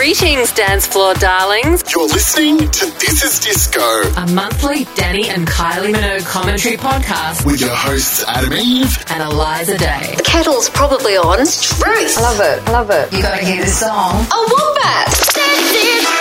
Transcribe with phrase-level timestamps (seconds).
[0.00, 1.84] Greetings, dance floor darlings.
[1.92, 3.80] You're listening to This Is Disco
[4.16, 9.04] A monthly Dannii and Kylie Minogue commentary podcast with your hosts Adam Eve.
[9.10, 10.14] and Eliza Day.
[10.16, 11.42] The Kettle's probably on.
[11.42, 12.16] It's Truth.
[12.16, 12.66] I love it.
[12.66, 13.12] I love it.
[13.14, 14.24] You gotta hear this song.
[14.24, 16.19] A wombat.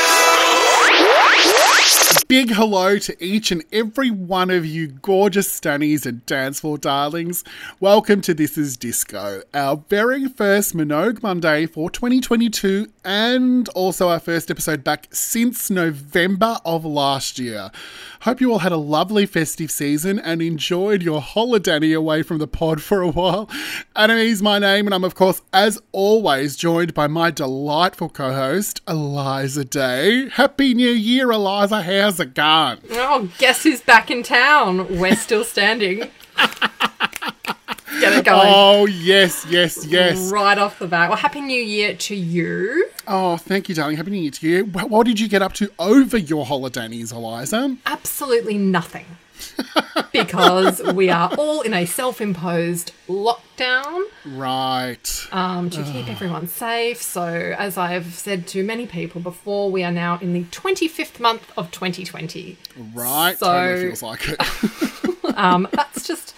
[2.30, 7.44] Big hello to each and every one of you gorgeous stunnies and dance floor darlings.
[7.80, 14.20] Welcome to This Is Disco, our very first Minogue Monday for 2022 and also our
[14.20, 17.72] first episode back since November of last year.
[18.22, 22.48] Hope you all had a lovely festive season and enjoyed your holiday away from the
[22.48, 23.50] pod for a while.
[23.96, 28.82] Adam is my name and I'm of course as always joined by my delightful co-host
[28.88, 30.30] Eliza Day.
[30.30, 32.80] Happy New Year Eliza, how's it going?
[32.92, 35.00] Oh, guess who's back in town?
[35.00, 36.10] We're still standing.
[38.00, 38.48] Get it going.
[38.48, 40.32] Oh, yes, yes, yes.
[40.32, 41.10] Right off the bat.
[41.10, 42.90] Well, Happy New Year to you.
[43.08, 43.98] Oh, thank you, darling.
[43.98, 44.66] Happy New Year to you.
[44.66, 47.76] What did you get up to over your holidays, Eliza?
[47.86, 49.06] Absolutely nothing.
[50.12, 55.28] because we are all in a self imposed lockdown Right.
[55.32, 57.02] um, to keep everyone safe.
[57.02, 57.26] So,
[57.58, 61.72] as I've said to many people before, we are now in the 25th month of
[61.72, 62.58] 2020.
[62.94, 63.38] Right.
[63.38, 64.42] so- totally feels like it.
[65.36, 66.36] Um, that's just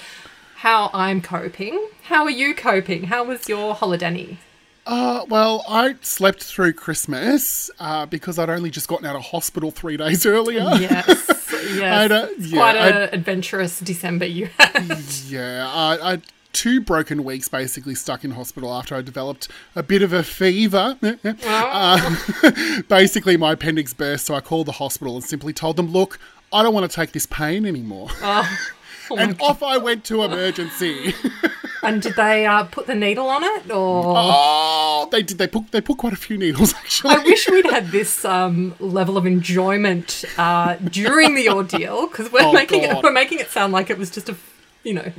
[0.57, 1.88] how I'm coping.
[2.03, 3.03] How are you coping?
[3.05, 4.38] How was your holiday?
[4.85, 9.72] Uh, well, I slept through Christmas uh, because I'd only just gotten out of hospital
[9.72, 10.59] three days earlier.
[10.79, 11.30] Yes,
[11.75, 11.99] yes.
[11.99, 14.99] I don't- It's yeah, quite an adventurous December you had.
[15.27, 16.21] Yeah, I, I
[16.53, 20.97] two broken weeks basically stuck in hospital after I developed a bit of a fever.
[21.45, 26.19] Uh, basically, my appendix burst, so I called the hospital and simply told them, "Look,
[26.51, 28.57] I don't want to take this pain anymore." Oh
[29.17, 31.13] and off I went to emergency.
[31.83, 35.38] and did they uh, put the needle on it, or oh, they did.
[35.38, 37.16] They put they put quite a few needles actually.
[37.16, 42.41] I wish we'd had this um, level of enjoyment uh, during the ordeal because we're
[42.44, 44.35] Oh, making it we're making it sound like it was just a
[44.84, 45.12] you know.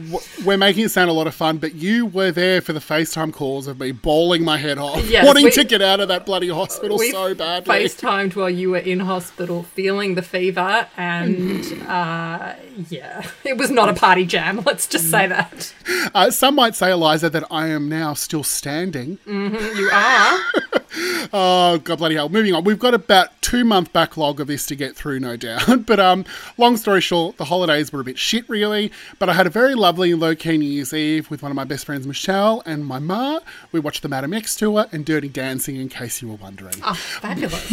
[0.45, 3.33] We're making it sound a lot of fun, but you were there for the FaceTime
[3.33, 6.27] calls of me bawling my head off, Yes, wanting we- to get out of that
[6.27, 7.85] bloody hospital so badly.
[7.85, 12.55] FaceTimed while you were in hospital feeling the fever and uh,
[12.91, 15.73] yeah it was not a party jam let's just say that.
[16.15, 19.19] Uh, some might say, Eliza, that I am now still standing.
[19.27, 20.39] you are
[21.33, 22.29] Oh god bloody hell.
[22.29, 22.65] Moving on.
[22.65, 25.87] We've got about two month backlog of this to get through, no doubt.
[25.87, 26.25] But um
[26.59, 28.93] long story short, the holidays were a bit shit really.
[29.19, 31.57] But I had a very lovely and low key New Year's Eve with one of
[31.57, 33.39] my best friends, Michelle, and my ma.
[33.71, 36.75] We watched the Madam X tour and Dirty Dancing in case you were wondering.
[36.85, 37.71] oh, fabulous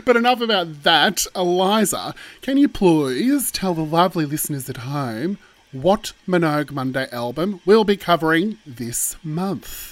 [0.04, 1.26] But enough about that.
[1.36, 5.38] Eliza, can you please tell the lovely listeners at home
[5.72, 9.91] what Minogue Monday album we'll be covering this month?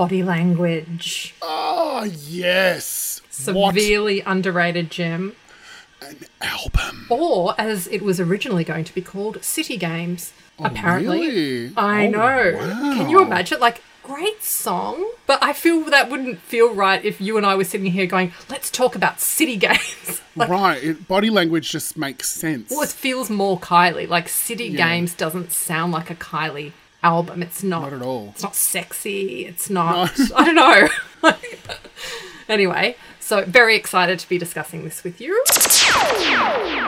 [0.00, 3.20] Body language Oh yes.
[3.46, 5.34] What severely underrated gem
[6.00, 7.06] An album?
[7.10, 10.32] or as it was originally going to be called City Games.
[10.58, 11.72] Oh, apparently, Oh, really?
[11.76, 12.94] I Oh, know.
[12.96, 13.60] Can you imagine?
[13.60, 17.64] Like, great song, but I feel that wouldn't feel right if you and I were
[17.64, 20.82] sitting here going, "Let's talk about City Games." like, right.
[20.82, 22.70] It, body language just makes sense.
[22.70, 24.08] well, it feels more Kylie.
[24.08, 26.72] Like, City Games doesn't sound like a Kylie
[27.02, 27.42] album.
[27.42, 28.28] It's not, Not at all.
[28.30, 29.46] It's not sexy.
[29.46, 30.12] It's not.
[30.36, 31.30] I don't know.
[32.48, 35.42] anyway, so very excited to be discussing this with you.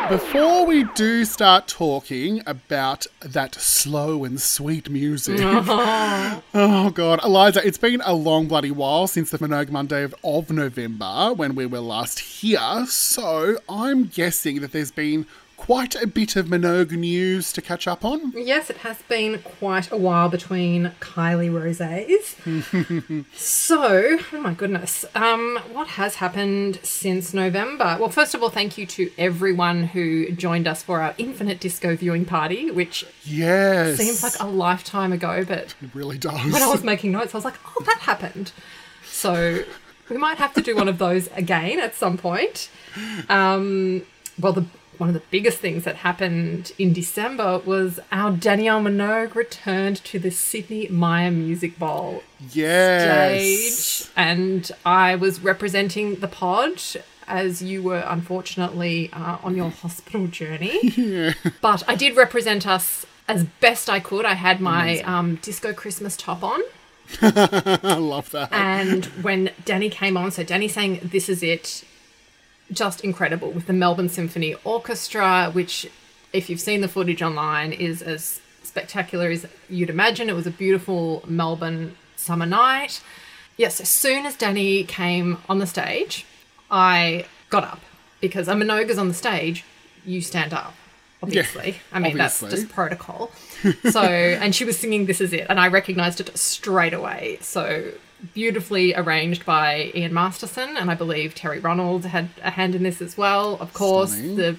[0.08, 7.78] Before we do start talking about that slow and sweet music, oh god, Eliza, it's
[7.78, 11.80] been a long bloody while since the Minogue Monday of, of November when we were
[11.80, 12.84] last here.
[12.88, 15.26] So I'm guessing that there's been
[15.62, 18.32] quite a bit of Minogue news to catch up on.
[18.34, 22.34] Yes, it has been quite a while between Kylie Rosés.
[23.36, 27.96] so, oh my goodness, um, what has happened since November?
[28.00, 31.94] Well, first of all, thank you to everyone who joined us for our Infinite Disco
[31.94, 36.52] viewing party, which Yes, seems like a lifetime ago, but it really does.
[36.52, 38.50] when I was making notes, I was like, oh, that happened.
[39.06, 39.62] So
[40.10, 42.68] we might have to do one of those again at some point.
[43.28, 44.02] Um,
[44.40, 44.64] well, the
[44.98, 50.18] one of the biggest things that happened in December was our Danielle Minogue returned to
[50.18, 53.42] the Sidney Myer Music Bowl yes.
[53.68, 56.80] stage, and I was representing the pod
[57.26, 61.34] as you were unfortunately uh, on your hospital journey.
[61.60, 64.24] But I did represent us as best I could.
[64.24, 66.60] I had my um, disco Christmas top on.
[67.22, 68.52] I love that.
[68.52, 71.84] And when Dannii came on, so Dannii sang This Is It,
[72.72, 75.88] just incredible with the Melbourne Symphony Orchestra, which,
[76.32, 80.28] if you've seen the footage online, is as spectacular as you'd imagine.
[80.28, 83.02] It was a beautiful Melbourne summer night.
[83.56, 86.24] yes, as soon as Dannii came on the stage,
[86.70, 87.80] I got up
[88.20, 89.64] because a Minogue is on the stage,
[90.06, 90.74] you stand up.
[91.22, 92.48] Obviously, I mean obviously.
[92.48, 93.30] that's just protocol.
[93.90, 97.38] So, and she was singing "This Is It," and I recognised it straight away.
[97.40, 97.92] So
[98.34, 103.02] beautifully arranged by Ian Masterson, and I believe Terry Ronald had a hand in this
[103.02, 103.56] as well.
[103.60, 104.36] Of course, Stunning.
[104.36, 104.56] the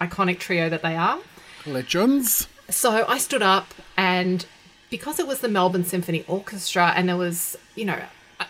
[0.00, 1.18] iconic trio that they are.
[1.66, 2.48] Legends.
[2.70, 4.44] So I stood up, and
[4.90, 7.98] because it was the Melbourne Symphony Orchestra, and there was, you know,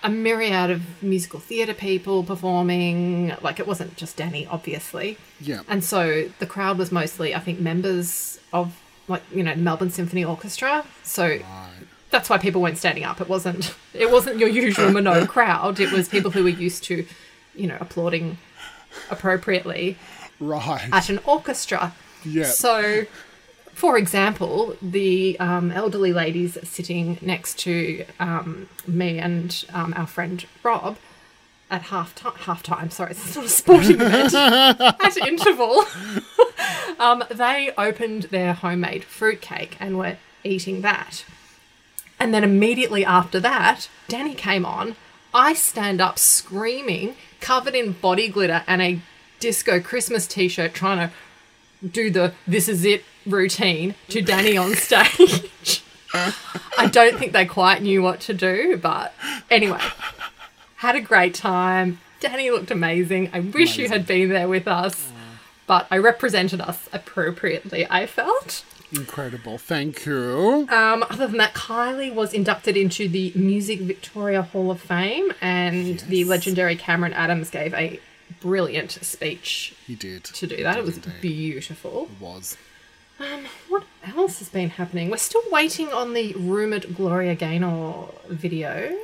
[0.02, 5.19] a- myriad of musical theatre people performing, like it wasn't just Dannii, obviously.
[5.40, 5.61] Yeah.
[5.69, 9.90] And so the crowd was mostly, I think, members of, like, you know, the Melbourne
[9.90, 10.84] Symphony Orchestra.
[11.02, 11.38] So
[12.14, 13.20] that's why people weren't standing up.
[13.20, 15.81] It wasn't, it wasn't your usual Minogue crowd.
[15.81, 17.05] It was people who were used to,
[17.56, 18.38] you know, applauding
[19.11, 19.96] appropriately
[20.38, 20.88] Right.
[20.93, 21.93] at an orchestra.
[22.25, 22.44] Yeah.
[22.44, 23.05] So,
[23.72, 30.44] for example, the um, elderly ladies sitting next to um, me and um, our friend
[30.62, 30.96] Rob
[31.70, 35.84] at half time, half time, sorry, it's not a sporting event, at interval,
[37.00, 41.25] um, they opened their homemade fruitcake and were eating that.
[42.19, 44.96] And then immediately after that, Dannii came on.
[45.32, 49.00] I stand up screaming, covered in body glitter and a
[49.40, 51.14] disco Christmas t shirt, trying to
[51.87, 55.82] do the this is it routine to Dannii on stage.
[56.78, 59.12] I don't think they quite knew what to do, but
[59.50, 59.81] anyway,
[60.76, 61.99] had a great time.
[62.20, 63.31] Dannii looked amazing.
[63.32, 65.11] I wish you had been there with us,
[65.66, 68.64] but I represented us appropriately, I felt.
[68.94, 69.58] Incredible.
[69.58, 70.67] Thank you.
[70.70, 76.00] Um, other than that, Kylie was inducted into the Music Victoria Hall of Fame, and
[76.00, 78.00] the legendary Cameron Adams gave a
[78.41, 80.25] brilliant speech He did.
[80.25, 80.79] to do that.
[80.79, 81.20] It was Indeed.
[81.20, 82.08] beautiful.
[82.19, 82.56] It was.
[83.69, 83.85] What
[84.17, 85.08] else has been happening?
[85.11, 88.97] We're still waiting on the rumored Gloria Gaynor video.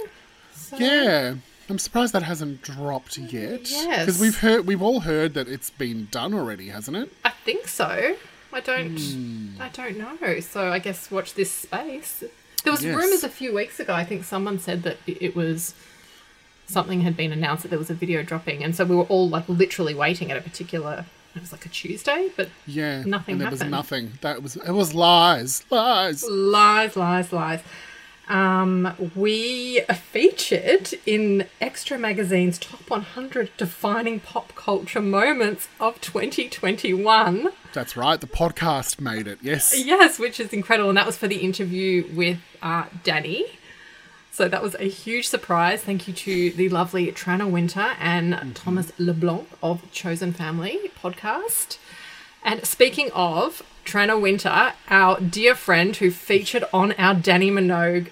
[0.53, 1.35] So, Yeah.
[1.69, 3.71] I'm surprised that hasn't dropped yet.
[3.71, 4.01] Yes.
[4.07, 7.13] Because we've heard, we've all heard that it's been done already, hasn't it?
[7.25, 8.17] I think so.
[8.53, 8.99] I don't.
[8.99, 9.49] Hmm.
[9.61, 10.41] I don't know.
[10.41, 12.25] So I guess watch this space.
[12.65, 12.95] There was Yes.
[12.97, 13.95] rumors a few weeks ago.
[13.95, 15.75] I think someone said that it was
[16.67, 19.29] something had been announced that there was a video dropping, and so we were all
[19.29, 21.05] like literally waiting at a particular.
[21.35, 23.05] It was like a Tuesday, but Yeah.
[23.05, 23.71] Nothing And there was happened.
[23.71, 24.13] nothing.
[24.21, 25.65] That was it was lies.
[25.71, 26.25] Lies.
[26.29, 27.61] lies, lies, lies.
[28.31, 37.49] Um, we featured in Extra Magazine's top 100 defining pop culture moments of 2021.
[37.73, 38.21] That's right.
[38.21, 39.41] The podcast made it.
[39.43, 39.75] Yes.
[39.85, 40.91] Yes, which is incredible.
[40.91, 43.43] And that was for the interview with uh, Dannii.
[44.31, 45.83] So that was a huge surprise.
[45.83, 51.79] Thank you to the lovely Trana Winter and Thomas LeBlanc of Chosen Family podcast.
[52.45, 58.09] And speaking of Trana Winter, our dear friend who featured on our Dannii Minogue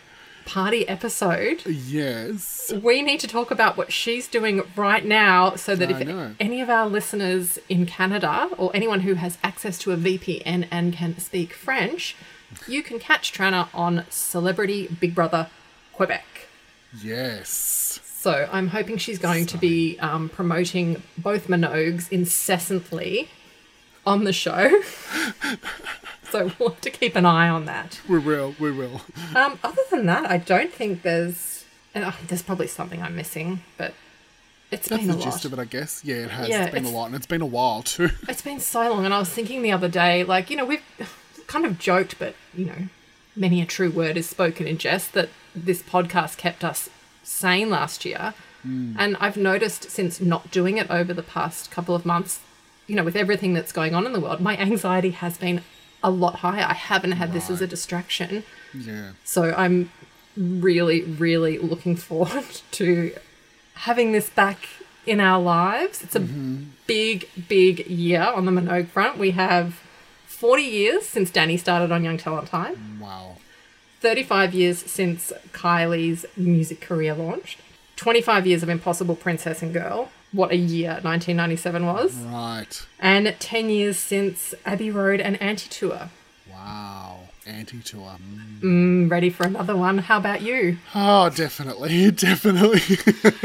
[0.48, 2.72] party episode, Yes.
[2.82, 6.34] we need to talk about what she's doing right now so that I if know.
[6.40, 10.92] any of our listeners in Canada or anyone who has access to a VPN and
[10.94, 12.16] can speak French,
[12.66, 15.48] you can catch Trana on Celebrity Big Brother
[15.92, 16.24] Quebec.
[17.02, 18.00] Yes.
[18.04, 23.28] So I'm hoping she's going to be um, promoting both Minogues incessantly
[24.08, 24.80] on the show.
[26.30, 28.00] so we'll have to keep an eye on that.
[28.08, 28.54] We will.
[28.58, 29.02] We will.
[29.36, 31.64] Um, other than that, I don't think there's.
[31.94, 33.92] Uh, there's probably something I'm missing, but
[34.70, 36.04] it's That's been a the a gist of it, I guess.
[36.04, 36.48] Yeah, it has.
[36.48, 38.10] Yeah, it's been a it's- lot, and it's been a while too.
[38.28, 40.82] It's been so long, and I was thinking the other day, like you know, we've
[41.46, 42.88] kind of joked, but you know,
[43.36, 46.88] many a true word is spoken in jest that this podcast kept us
[47.22, 48.34] sane last year,
[48.64, 52.40] and I've noticed since not doing it over the past couple of months,
[52.88, 55.62] you know, with everything that's going on in the world, my anxiety has been
[56.02, 56.64] a lot higher.
[56.64, 58.42] I haven't had this as a distraction.
[58.74, 59.12] yeah.
[59.24, 59.90] So I'm
[60.36, 63.14] really, really looking forward to
[63.74, 64.68] having this back
[65.06, 66.02] in our lives.
[66.02, 66.64] It's a mm-hmm.
[66.86, 69.18] big, big year on the Minogue front.
[69.18, 69.80] We have
[70.26, 73.36] 40 years since Dannii started on Young Talent Time, Wow.
[74.00, 77.58] 35 years since Kylie's music career launched,
[77.98, 80.10] 25 years of Impossible Princess and Girl.
[80.30, 82.14] What a year 1997 was.
[82.14, 82.86] Right.
[83.00, 86.10] And 10 years since Abbey Road and Anti Tour.
[86.50, 87.18] Wow.
[87.46, 88.16] Anti tour.
[88.60, 89.10] Mm.
[89.10, 89.98] Ready for another one?
[89.98, 90.76] How about you?
[90.94, 92.10] Oh, definitely.
[92.28, 92.98] Definitely.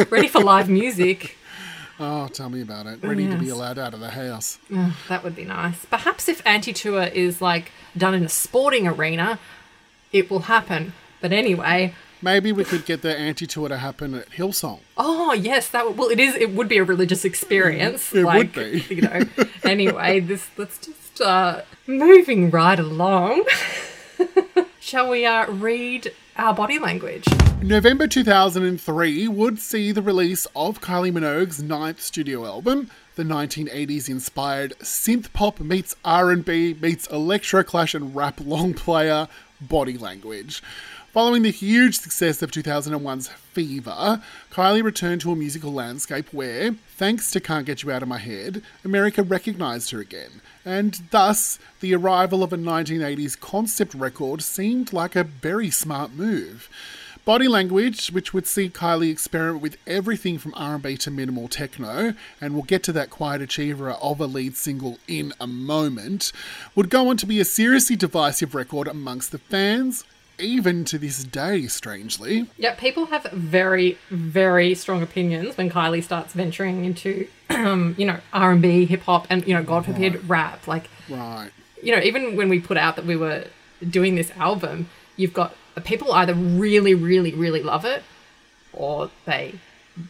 [0.10, 1.38] Ready for live music?
[2.00, 3.02] oh, tell me about it.
[3.02, 4.60] Ready to be allowed out of the house.
[5.08, 5.86] That would be nice.
[5.86, 9.40] Perhaps if anti tour is like done in a sporting arena,
[10.12, 10.92] it will happen.
[11.22, 11.94] But anyway,
[12.24, 14.80] Maybe we could get the anti tour to happen at Hillsong.
[14.98, 16.36] oh yes, that would, well it is.
[16.36, 18.14] It would be a religious experience.
[18.14, 18.86] It would like, be.
[18.90, 19.22] You know.
[19.64, 23.46] Anyway, this let's just uh, moving right along.
[24.80, 27.26] Shall we uh, read our body language.
[27.62, 34.74] November 2003 would see the release of Kylie Minogue's ninth studio album, the 1980s inspired
[34.80, 39.28] synth pop meets R&B meets electro clash and rap long player
[39.62, 40.64] Body Language.
[41.14, 44.20] Following the huge success of 2001's Fever,
[44.52, 48.18] Kylie returned to a musical landscape where, thanks to Can't Get You Out of My
[48.18, 54.92] Head, America recognised her again, and thus the arrival of a 1980s concept record seemed
[54.92, 56.68] like a very smart move.
[57.26, 62.56] Body Language, which would see Kylie experiment with everything from R&B to minimal techno, and
[62.56, 66.32] we'll get to that quiet achiever of a lead single in a moment,
[66.74, 70.06] would go on to be a seriously divisive record amongst the fans,
[70.40, 72.48] even to this day, strangely.
[72.58, 78.20] Yeah, people have very, very strong opinions when Kylie starts venturing into, um, you know,
[78.34, 80.68] R and B, hip hop, and you know, God forbid, rap.
[80.68, 81.50] Like, Right.
[81.82, 83.46] you know, even when we put out that we were
[83.90, 88.04] doing this album, you've got people either really, really, really love it,
[88.74, 89.56] or they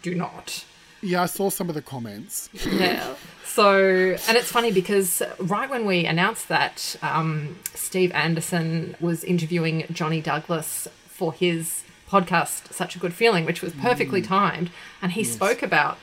[0.02, 0.66] do not.
[1.02, 2.50] Yeah, I saw some of the comments.
[2.66, 3.16] Yeah.
[3.54, 9.86] So, and it's funny because right when we announced that, um, Steve Anderson was interviewing
[9.92, 14.72] Johnny Douglas for his podcast, Such a Good Feeling, which was perfectly timed.
[15.04, 16.00] And he spoke about,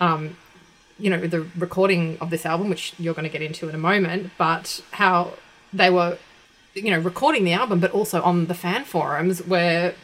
[0.00, 0.36] um,
[0.96, 3.78] you know, the recording of this album, which you're going to get into in a
[3.78, 5.32] moment, but how
[5.72, 6.18] they were,
[6.74, 9.96] you know, recording the album, but also on the fan forums where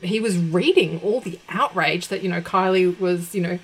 [0.00, 3.58] he was reading all the outrage that, you know, Kylie was, you know,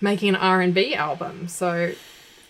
[0.00, 1.48] making an R&B album.
[1.48, 1.92] So,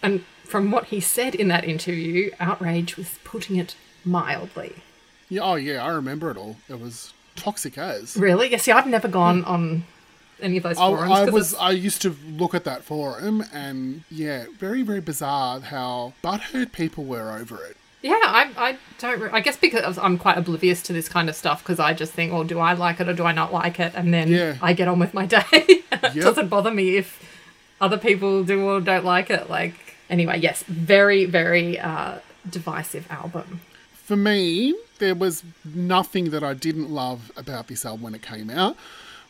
[0.03, 4.77] and from what he said in that interview, outrage was putting it mildly.
[5.29, 6.57] Yeah, oh yeah, I remember it all.
[6.69, 8.17] It was toxic as.
[8.17, 8.51] Really?
[8.51, 9.49] Yeah, see, I've never gone mm.
[9.49, 9.85] on
[10.41, 11.13] any of those I, forums.
[11.13, 15.01] I 'cause was it's- I used to look at that forum and yeah, very very
[15.01, 17.77] bizarre how butthurt people were over it.
[18.03, 19.21] yeah, I, I don't.
[19.21, 22.13] re- I guess because I'm quite oblivious to this kind of stuff because I just
[22.13, 23.93] think, well, do I like it or do I not like it?
[23.95, 24.57] And then Yeah.
[24.63, 25.45] I get on with my day.
[25.53, 26.15] it Yep.
[26.15, 27.23] doesn't bother me if
[27.81, 29.49] other people do or don't like it.
[29.49, 29.75] Like
[30.09, 32.19] anyway, yes, very very uh,
[32.49, 33.61] divisive album.
[33.93, 38.51] For me, there was nothing that I didn't love about this album when it came
[38.51, 38.77] out.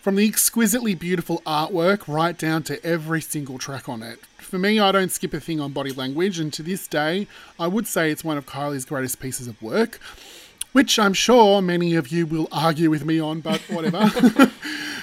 [0.01, 4.21] From the exquisitely beautiful artwork right down to every single track on it.
[4.39, 7.27] For me, I don't skip a thing on body language, and to this day,
[7.59, 10.01] I would say it's one of Kylie's greatest pieces of work,
[10.73, 14.11] which I'm sure many of you will argue with me on, but whatever.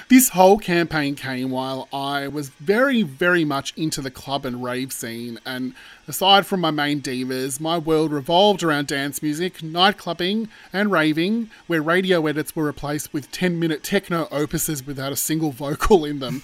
[0.08, 4.90] This whole campaign came while I was very, very much into the club and rave
[4.90, 5.74] scene, and
[6.06, 11.82] aside from my main divas, my world revolved around dance music, nightclubbing, and raving, where
[11.82, 16.42] radio edits were replaced with 10 minute techno opuses without a single vocal in them.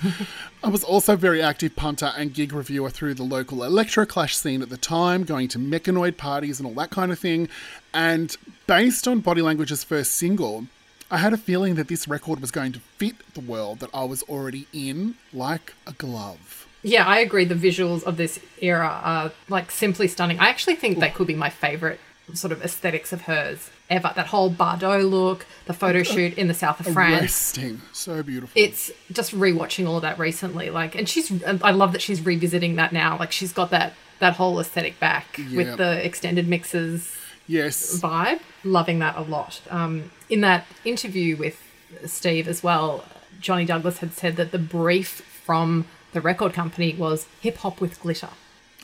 [0.63, 4.69] I was also very active punter and gig reviewer through the local electroclash scene at
[4.69, 7.49] the time, going to mechanoid parties and all that kind of thing,
[7.95, 10.67] and based on Body Language's first single,
[11.11, 14.05] I had a feeling that this record was going to fit the world that I
[14.05, 16.67] was already in like a glove.
[16.83, 17.45] Yeah, I agree.
[17.45, 20.39] The visuals of this era are like simply stunning.
[20.39, 22.01] I actually think they could be my favorite
[22.33, 24.13] sort of aesthetics of hers ever.
[24.15, 27.59] That whole Bardot look, the photo shoot in the south of France.
[27.93, 28.61] So beautiful.
[28.61, 30.71] It's just rewatching all of that recently.
[30.71, 33.19] Like, and she's, I love that she's revisiting that now.
[33.19, 35.57] Like, she's got that that whole aesthetic back Yeah.
[35.57, 37.15] with the extended mixes
[37.47, 38.01] yes.
[38.01, 38.41] vibe.
[38.65, 39.61] Loving that a lot.
[39.71, 41.63] Um, in that interview with
[42.07, 43.05] Steve as well,
[43.41, 45.09] Johnny Douglas had said that the brief
[45.45, 48.31] from the record company was hip hop with glitter.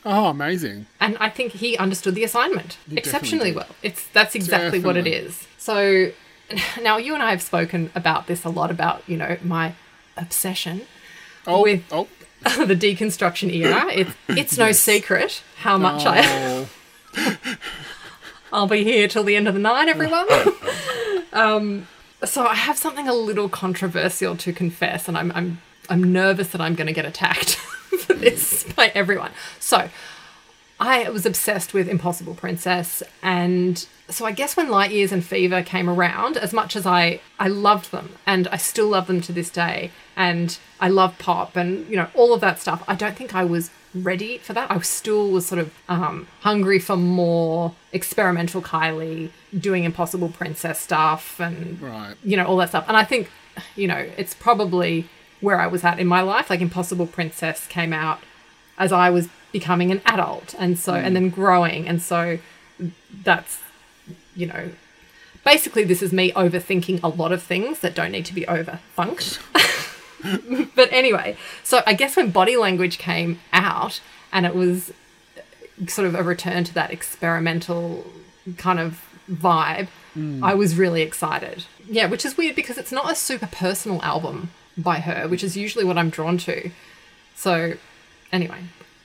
[0.05, 0.87] Oh, amazing.
[0.99, 3.67] And I think he understood the assignment exceptionally well.
[3.83, 5.47] It's that's exactly what it is.
[5.57, 6.11] So
[6.81, 9.73] now you and I have spoken about this a lot about, you know, my
[10.17, 10.81] obsession
[11.47, 12.07] Oh, with oh,
[12.65, 13.85] the deconstruction era.
[13.91, 16.69] It's it's no secret how much I oh.
[18.53, 20.27] I'll be here till the end of the night, everyone.
[21.33, 21.87] um,
[22.23, 26.61] so I have something a little controversial to confess, and I'm I'm I'm nervous that
[26.61, 29.31] I'm going to get attacked for this by everyone.
[29.59, 29.89] So
[30.79, 35.63] I was obsessed with Impossible Princess, and so I guess when Light Years and Fever
[35.63, 39.31] came around, as much as I I loved them, and I still love them to
[39.31, 42.83] this day, and I love pop and you know all of that stuff.
[42.87, 44.71] I don't think I was ready for that.
[44.71, 51.39] I still was sort of um, hungry for more experimental Kylie doing Impossible Princess stuff,
[51.39, 52.15] and Right.
[52.23, 52.85] you know all that stuff.
[52.87, 53.29] And I think
[53.75, 55.07] you know it's probably
[55.41, 56.49] where I was at in my life.
[56.49, 58.19] Like Impossible Princess came out
[58.77, 62.39] as I was becoming an adult and so and then growing and so
[63.23, 63.59] that's
[64.33, 64.69] you know
[65.43, 69.39] basically this is me overthinking a lot of things that don't need to be overthunked
[70.75, 74.01] but anyway so I guess when body language came out
[74.31, 74.91] and it was
[75.37, 78.05] uh, sort of a return to that experimental
[78.57, 80.43] kind of vibe hmm.
[80.43, 81.65] I was really excited.
[81.87, 85.57] Yeah, which is weird because it's not a super personal album by her, which is
[85.57, 86.71] usually what I'm drawn to.
[87.35, 87.73] So,
[88.31, 88.59] anyway,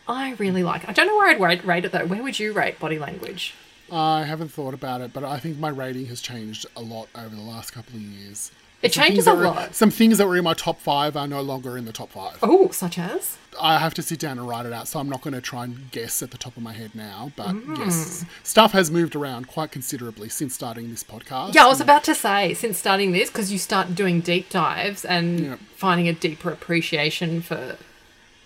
[0.08, 0.90] I really like it.
[0.90, 2.06] I don't know where I'd rate, rate it though.
[2.06, 3.54] Where would you rate body language?
[3.90, 7.35] I haven't thought about it, but I think my rating has changed a lot over
[7.35, 8.50] the last couple of years.
[8.87, 9.75] It changes a were- lot.
[9.75, 12.38] Some things that were in my top five are no longer in the top five.
[12.43, 13.37] Oh, such as?
[13.61, 15.64] I have to sit down and write it out, so I'm not going to try
[15.64, 17.33] and guess at the top of my head now.
[17.37, 17.78] But Mm.
[17.78, 21.55] yes, stuff has moved around quite considerably since starting this podcast.
[21.55, 25.05] Yeah, I was about to say, since starting this, because you start doing deep dives
[25.07, 25.57] and Yeah.
[25.76, 27.76] finding a deeper appreciation for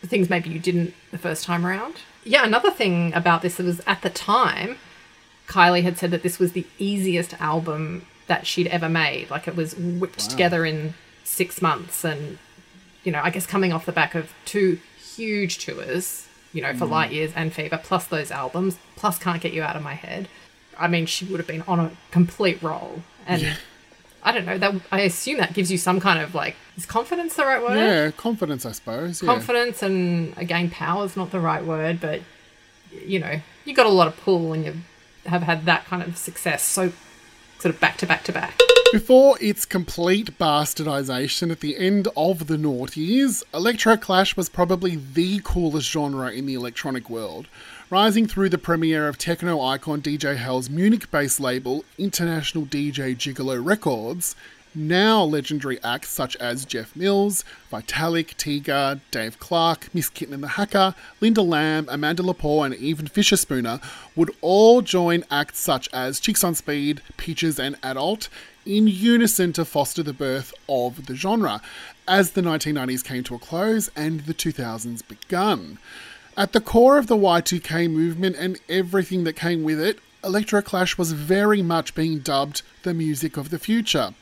[0.07, 1.97] things maybe you didn't the first time around.
[2.25, 4.77] Yeah, another thing about this was at the time,
[5.49, 9.29] Kylie had said that this was the easiest album that she'd ever made.
[9.29, 10.95] Like it was whipped together in
[11.25, 12.05] six months.
[12.05, 12.39] And,
[13.03, 14.79] you know, I guess coming off the back of two
[15.17, 16.91] huge tours, you know, for mm.
[16.91, 20.29] Light Years and Fever, plus those albums, plus Can't Get You Out of My Head.
[20.79, 23.03] I mean, she would have been on a complete roll.
[23.27, 23.59] And
[24.23, 27.35] I don't know, that I assume that gives you some kind of like, is confidence
[27.35, 27.77] the right word?
[27.77, 29.23] Yeah, confidence, I suppose.
[29.23, 29.27] Yeah.
[29.27, 32.21] confidence and again power is not the right word but
[32.91, 34.75] you know you got a lot of pull and you
[35.27, 36.93] have had that kind of success so
[37.61, 38.59] sort of back to back to back
[38.93, 45.41] Before its complete bastardization at the end of the noughties, Electro Clash was probably the
[45.45, 47.47] coolest genre in the electronic world,
[47.91, 53.65] rising through the premiere of techno icon DJ Hell's Munich based label, International DJ Gigolo
[53.65, 54.35] Records.
[54.73, 60.49] Now legendary acts such as Jeff Mills, Vitalic, Tiga, Dave Clarke, Miss Kittin and the
[60.49, 63.83] Hacker, Linda Lamb, Amanda Lepore, and even Fischerspooner
[64.15, 68.29] would all join acts such as Chicks on Speed, Peaches, and Adult
[68.65, 71.61] in unison to foster the birth of the genre
[72.07, 75.79] as the 1990s came to a close and the 2000s begun.
[76.37, 81.11] At the core of the Y2K movement and everything that came with it, Electroclash was
[81.11, 84.15] very much being dubbed the music of the future.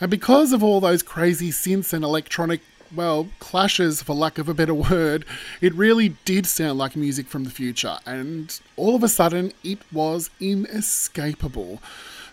[0.00, 2.60] And because of all those crazy synths and electronic,
[2.94, 5.24] well, clashes for lack of a better word,
[5.60, 7.98] it really did sound like music from the future.
[8.06, 11.80] And all of a sudden, it was inescapable.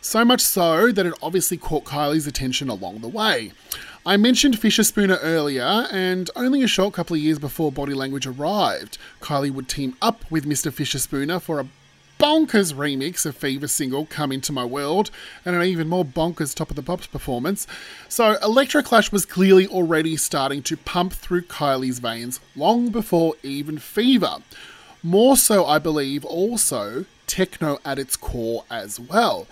[0.01, 3.51] So much so that it obviously caught Kylie's attention along the way.
[4.03, 8.97] I mentioned Fischerspooner earlier, and only a short couple of years before Body Language arrived,
[9.21, 10.71] Kylie would team up with Mr.
[10.71, 11.67] Fischerspooner for a
[12.21, 15.09] bonkers remix of Fever's single Come Into My World,
[15.43, 17.65] and an even more bonkers Top of the Pops performance.
[18.09, 23.79] So Electro Clash was clearly already starting to pump through Kylie's veins long before even
[23.79, 24.37] Fever.
[25.01, 29.47] More so, I believe, also techno at its core as well.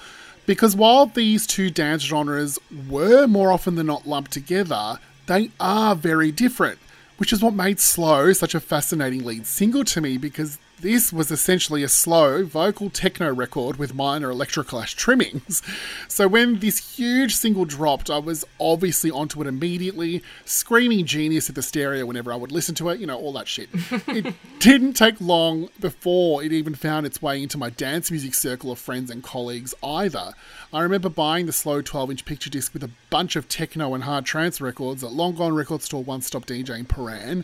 [0.45, 5.95] Because while these two dance genres were more often than not lumped together, they are
[5.95, 6.77] very different,
[7.17, 11.31] which is what made Slow such a fascinating lead single to me because this was
[11.31, 15.61] essentially a slow vocal techno record with minor electroclash trimmings.
[16.07, 21.55] So when this huge single dropped, I was obviously onto it immediately, screaming genius at
[21.55, 23.69] the stereo whenever I would listen to it, you know, all that shit.
[24.07, 28.71] it didn't take long before it even found its way into my dance music circle
[28.71, 30.33] of friends and colleagues either.
[30.73, 34.03] I remember buying the slow 12 inch picture disc with a bunch of techno and
[34.03, 37.43] hard trance records at Long Gone Record Store One Stop DJ in Prahran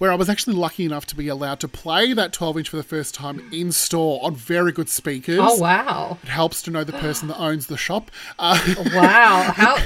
[0.00, 2.78] where I was actually lucky enough to be allowed to play that 12 inch for
[2.78, 5.38] the first time in store on very good speakers.
[5.40, 8.10] oh wow It helps to know the person that owns the shop.
[8.38, 8.58] Uh,
[8.94, 9.76] wow how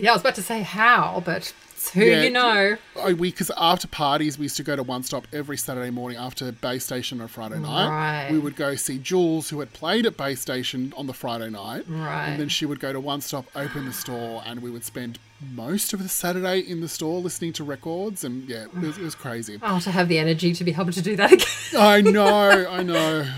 [0.00, 2.22] yeah i was about to say how but it's who Yeah.
[2.22, 5.56] you know I- we because after parties we used to go to One Stop every
[5.56, 7.88] Saturday morning after Bay Station on Friday night.
[7.88, 8.28] Right.
[8.30, 11.84] We would go see Jules, who had played at Bay Station on the Friday night,
[11.88, 12.26] Right.
[12.28, 15.18] and then she would go to One Stop, open the store, and we would spend
[15.54, 19.02] most of the Saturday in the store listening to records, and yeah, it was, it
[19.02, 19.58] was crazy.
[19.62, 22.82] oh to have the energy to be able to do that again I know, I
[22.82, 23.26] know.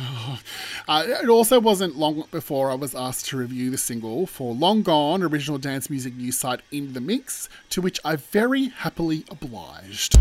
[0.89, 4.83] Uh, it also wasn't long before I was asked to review the single for Long
[4.83, 10.19] Gone, original dance music news site In the Mix, to which I very happily obliged.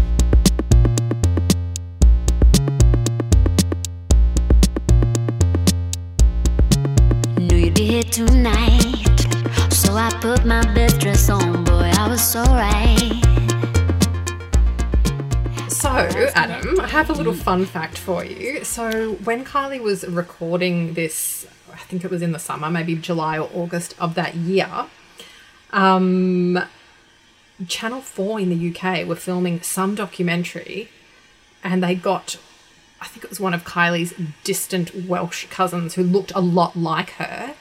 [7.37, 9.07] Knew you'd be here tonight.
[9.71, 13.11] So I put my best dress on, boy, I was so right.
[15.69, 18.63] So, Adam, I have a little fun fact for you.
[18.63, 23.37] So, when Kylie was recording this, I think it was in the summer, maybe July
[23.39, 24.69] or August of that year,
[25.73, 26.59] um,
[27.67, 30.89] Channel 4 in the UK were filming some documentary
[31.63, 32.37] and they got,
[32.99, 37.11] I think it was one of Kylie's distant Welsh cousins who looked a lot like
[37.11, 37.55] her.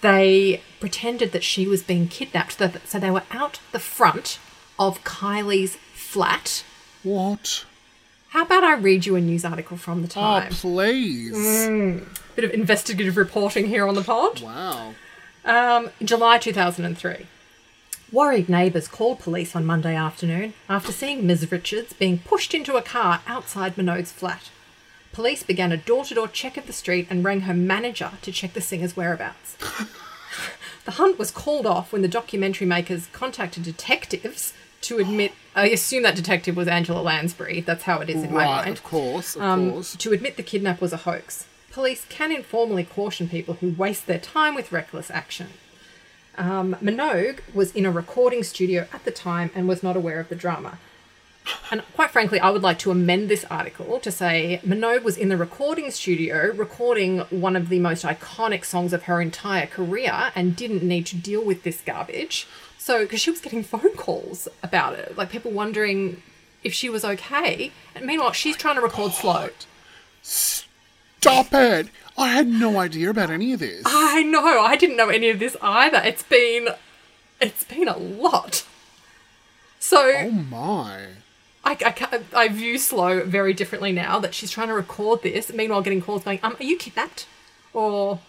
[0.00, 2.58] They pretended that she was being kidnapped.
[2.86, 4.38] So they were out the front
[4.78, 6.62] of Kylie's flat
[7.02, 7.64] What?
[8.30, 10.52] how about I read you a news article from the Oh, time?
[10.52, 11.66] please.
[12.36, 14.40] Bit of investigative reporting here on the pod.
[14.42, 14.94] Wow.
[15.46, 17.26] Um, July 2003.
[18.10, 21.50] Worried neighbours called police on Monday afternoon after seeing Ms.
[21.52, 24.50] Richards being pushed into a car outside Minogue's flat.
[25.12, 28.32] Police began a door to door check of the street and rang her manager to
[28.32, 29.56] check the singer's whereabouts.
[30.84, 35.32] the hunt was called off when the documentary makers contacted detectives to admit.
[35.54, 37.60] I assume that detective was Angela Lansbury.
[37.60, 39.94] That's how it is in my mind of course, of um, course.
[39.96, 41.46] to admit the kidnap was a hoax.
[41.76, 45.48] Police can informally caution people who waste their time with reckless action.
[46.38, 50.30] Um, Minogue was in a recording studio at the time and was not aware of
[50.30, 50.78] the drama.
[51.70, 55.28] And quite frankly, I would like to amend this article to say Minogue was in
[55.28, 60.56] the recording studio recording one of the most iconic songs of her entire career and
[60.56, 62.48] didn't need to deal with this garbage.
[62.78, 66.22] So, because she was getting phone calls about it, like people wondering
[66.64, 67.70] if she was okay.
[67.94, 69.50] And meanwhile, she's trying to record slow.
[71.26, 71.88] Stop it!
[72.16, 73.82] I had no idea about any of this.
[73.84, 74.60] I know.
[74.60, 76.00] I didn't know any of this either.
[76.04, 76.68] It's been,
[77.40, 78.64] it's been a lot.
[79.80, 81.06] So oh my.
[81.64, 85.52] I, I, I view slow very differently now that she's trying to record this.
[85.52, 87.26] Meanwhile, getting calls going, um, are you kidnapped,
[87.72, 88.20] or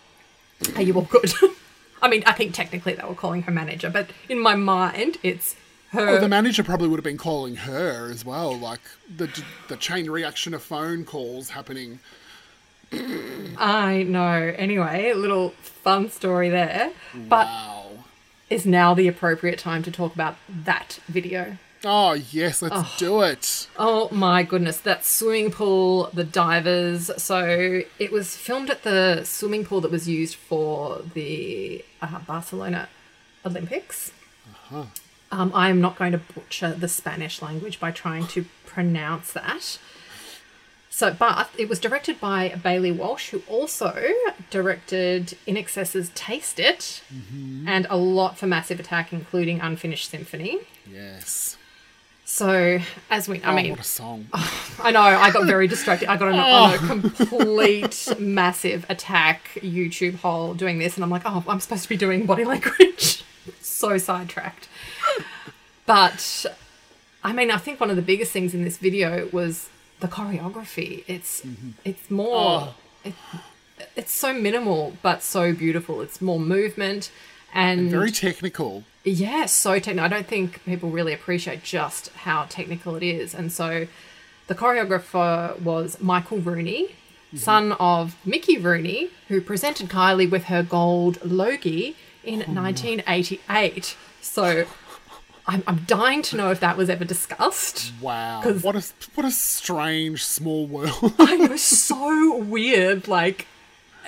[0.76, 1.32] are you all good?
[2.02, 5.56] I mean, I think technically they were calling her manager, but in my mind, it's
[5.92, 6.06] her.
[6.06, 8.82] Well, the manager probably would have been calling her as well, like
[9.16, 9.30] the
[9.68, 12.00] the chain reaction of phone calls happening.
[12.92, 14.54] I know.
[14.58, 18.04] Anyway, a little fun story there, but Wow.
[18.50, 21.58] is now the appropriate time to talk about that video.
[21.84, 23.68] Oh yes, let's do it.
[23.78, 27.12] Oh my goodness, that swimming pool, the divers.
[27.22, 32.90] So it was filmed at the swimming pool that was used for the uh, Barcelona
[33.46, 34.12] Olympics.
[35.32, 39.78] Um, I am not going to butcher the Spanish language by trying to pronounce that.
[40.98, 43.94] So, but it was directed by Baillie Walsh, who also
[44.50, 47.68] directed INXS's Taste It mm-hmm.
[47.68, 50.58] and a lot for Massive Attack, including Unfinished Sympathy.
[50.92, 51.56] Yes.
[52.26, 52.80] So,
[53.12, 54.26] as we, I oh, mean, what a song.
[54.34, 56.10] I know, I got very distracted.
[56.10, 56.88] I got on, on a oh.
[56.88, 61.98] complete massive attack YouTube hole doing this, and I'm like, oh, I'm supposed to be
[61.98, 63.24] doing body language.
[63.62, 64.68] so sidetracked.
[65.86, 66.48] But,
[67.24, 71.04] I mean, I think one of the biggest things in this video was the choreography.
[71.08, 71.72] It's mm-hmm.
[71.84, 72.76] it's more oh.
[73.04, 73.14] it,
[73.96, 76.02] it's so minimal but so beautiful.
[76.02, 77.12] It's more movement
[77.54, 78.84] and Very technical.
[79.04, 80.04] yeah, so technical.
[80.04, 83.34] I don't think people really appreciate just how technical it is.
[83.34, 83.88] And so
[84.48, 87.38] the choreographer was Michael Rooney, mm-hmm.
[87.38, 93.96] son of Mickey Rooney, who presented Kylie with her gold Logie in 1988.
[94.22, 94.66] So
[95.48, 97.94] I'm, I'm dying to know if that was ever discussed.
[98.02, 98.42] Wow.
[98.44, 98.84] What a
[99.16, 101.14] what a strange small world.
[101.20, 103.08] I know, so weird.
[103.08, 103.48] Like,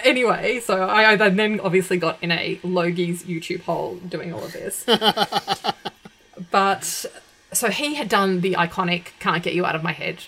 [0.04, 4.52] anyway, so I, I then obviously got in a Logie's YouTube hole doing all of
[4.52, 4.86] this.
[6.52, 7.06] but
[7.54, 10.26] so he had done the iconic "Can't Get You Out of My Head"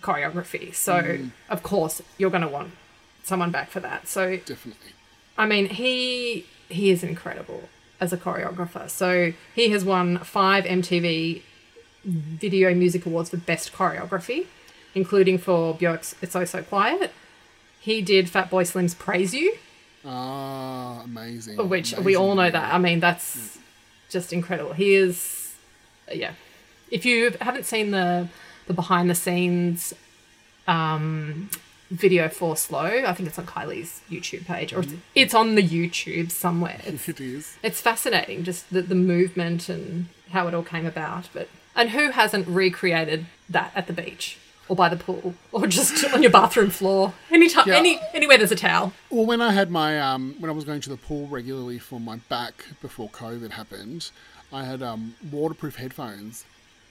[0.00, 0.74] choreography.
[0.74, 1.30] So mm.
[1.50, 2.72] of course you're going to want
[3.24, 4.08] someone back for that.
[4.08, 4.92] So Definitely.
[5.36, 7.68] I mean, he he is incredible
[8.00, 8.88] as a choreographer.
[8.88, 11.42] So he has won five MTV
[12.04, 14.46] Video Music Awards for Best Choreography,
[14.94, 17.12] including for Björk's "It's So So Quiet."
[17.80, 19.54] He did Fatboy Slim's "Praise You,"
[20.04, 21.68] Ah, amazing.
[21.68, 22.74] which we all know that.
[22.74, 23.58] I mean, that's
[24.10, 24.72] just incredible.
[24.72, 25.54] He is,
[26.12, 26.32] yeah.
[26.90, 28.28] If you haven't seen the
[28.66, 29.92] the behind the scenes
[30.68, 31.50] um,
[31.90, 35.62] video for Slow, I think it's on Kylie's YouTube page, or it's, it's on the
[35.62, 36.80] YouTube somewhere.
[36.84, 37.56] It's, It is.
[37.62, 41.28] it's fascinating, just the, the movement and how it all came about.
[41.32, 44.38] But and who hasn't recreated that at the beach?
[44.68, 47.12] Or by the pool, or just on your bathroom floor.
[47.28, 47.74] Anytime, Yeah.
[47.74, 48.92] any anywhere there's a towel.
[49.10, 51.98] Well, when I had my um, when I was going to the pool regularly for
[51.98, 54.12] my back before COVID happened,
[54.52, 56.44] I had um, waterproof headphones.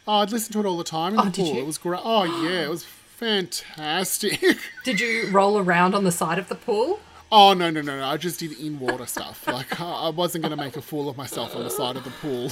[0.06, 1.58] Oh, I'd listen to it all the time in Oh, the pool.
[1.58, 2.02] It was great.
[2.04, 2.86] Oh yeah, it was
[3.20, 4.40] fantastic.
[4.84, 7.00] Did you roll around on the side of the pool?
[7.32, 8.06] oh no no no no!
[8.06, 9.46] I just did in water stuff.
[9.48, 12.04] Like I I wasn't going to make a fool of myself on the side of
[12.04, 12.52] the pool,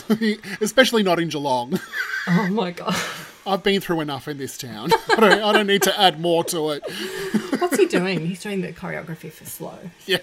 [0.62, 1.80] especially not in Geelong.
[2.30, 2.94] Oh my god.
[3.48, 4.92] I've been through enough in this town.
[5.10, 6.84] I don't, I don't need to add more to it.
[7.60, 8.26] What's he doing?
[8.26, 9.78] He's doing the choreography for slow.
[10.06, 10.20] Yeah.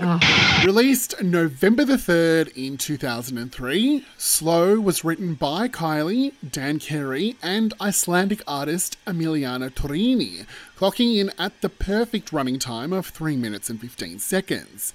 [0.00, 0.62] Oh.
[0.64, 8.42] Released November the 3rd in 2003, Slow was written by Kylie, Dan Carey, and Icelandic
[8.44, 14.18] artist Emiliana Torrini, clocking in at the perfect running time of 3 minutes and 15
[14.18, 14.92] seconds.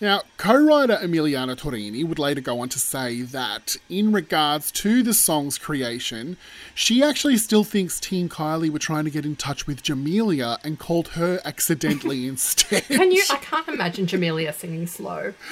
[0.00, 5.02] Now, co writer Emiliana Torrini would later go on to say that, in regards to
[5.02, 6.36] the song's creation,
[6.74, 10.78] she actually still thinks Team Kylie were trying to get in touch with Jamelia and
[10.78, 12.84] called her accidentally instead.
[12.84, 13.22] Can you?
[13.30, 15.32] I can't imagine Jamelia singing slow.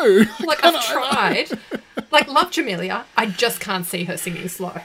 [0.00, 0.24] No!
[0.40, 1.46] Like I've tried.
[2.10, 4.80] Like love Jamelia, I just can't see her singing slow.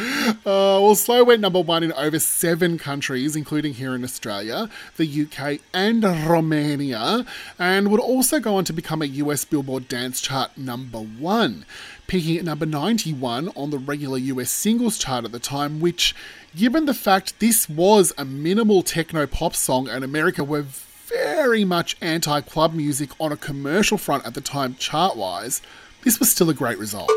[0.00, 5.22] Uh, well, Slow went number one in over seven countries, including here in Australia, the
[5.22, 7.26] UK, and Romania,
[7.58, 11.64] and would also go on to become a US Billboard Dance Chart number one,
[12.06, 16.14] peaking at number 91 on the regular US singles chart at the time, which,
[16.56, 20.64] given the fact this was a minimal techno pop song and America were
[21.06, 25.60] very much anti club music on a commercial front at the time, chart wise,
[26.04, 27.10] this was still a great result.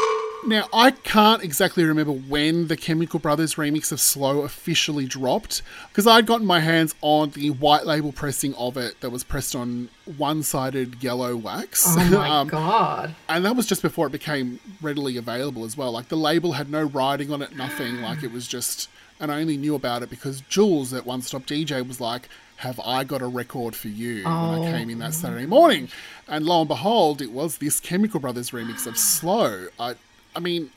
[0.46, 6.06] Now, I can't exactly remember when the Chemical Brothers remix of Slow officially dropped, because
[6.06, 9.88] I'd gotten my hands on the white label pressing of it that was pressed on
[10.18, 11.86] one sided yellow wax.
[11.88, 13.16] Oh my Um, god.
[13.30, 15.92] and that was just before it became readily available as well.
[15.94, 18.02] Like the label had no writing on it, nothing.
[18.02, 18.90] Like it was just,
[19.22, 22.28] and I only knew about it because Jules at One Stop DJ was like,
[22.58, 25.88] "Have I got a record for you?" When I came in that Saturday morning,
[26.28, 29.68] and lo and behold, it was this Chemical Brothers remix of Slow.
[29.80, 29.96] I,
[30.36, 30.72] I mean,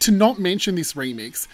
[0.00, 1.46] to not mention this remix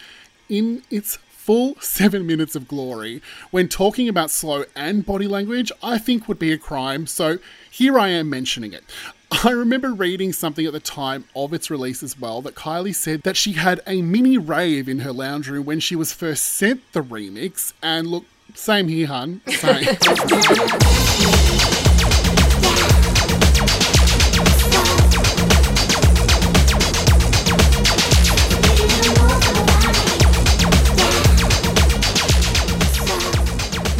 [0.48, 5.98] in its full seven minutes of glory when talking about slow and body language, I
[5.98, 7.06] think would be a crime.
[7.06, 7.38] So
[7.70, 8.84] here I am mentioning it.
[9.44, 13.22] I remember reading something at the time of its release as well that Kylie said
[13.22, 16.80] that she had a mini rave in her lounge room when she was first sent
[16.92, 17.72] the remix.
[17.82, 19.40] And look, same here, hun.
[19.48, 19.96] Same.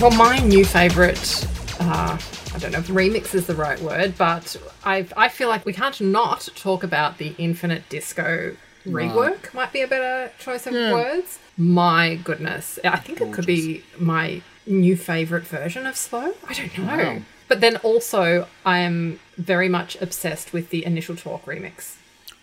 [0.06, 1.44] Well, my new favourite,
[1.80, 2.16] uh,
[2.54, 5.72] I don't know if remix is the right word, but I I feel like we
[5.72, 8.54] can't not talk about the Infinite Disco
[8.86, 9.52] rework.
[9.52, 10.92] Might be a better choice of Yeah.
[10.92, 11.40] words.
[11.56, 16.34] My goodness, I think it could be my new favourite version of Slow.
[16.48, 16.96] I don't know.
[17.14, 17.22] Wow.
[17.48, 21.96] But then also, I am very much obsessed with the Initial Talk remix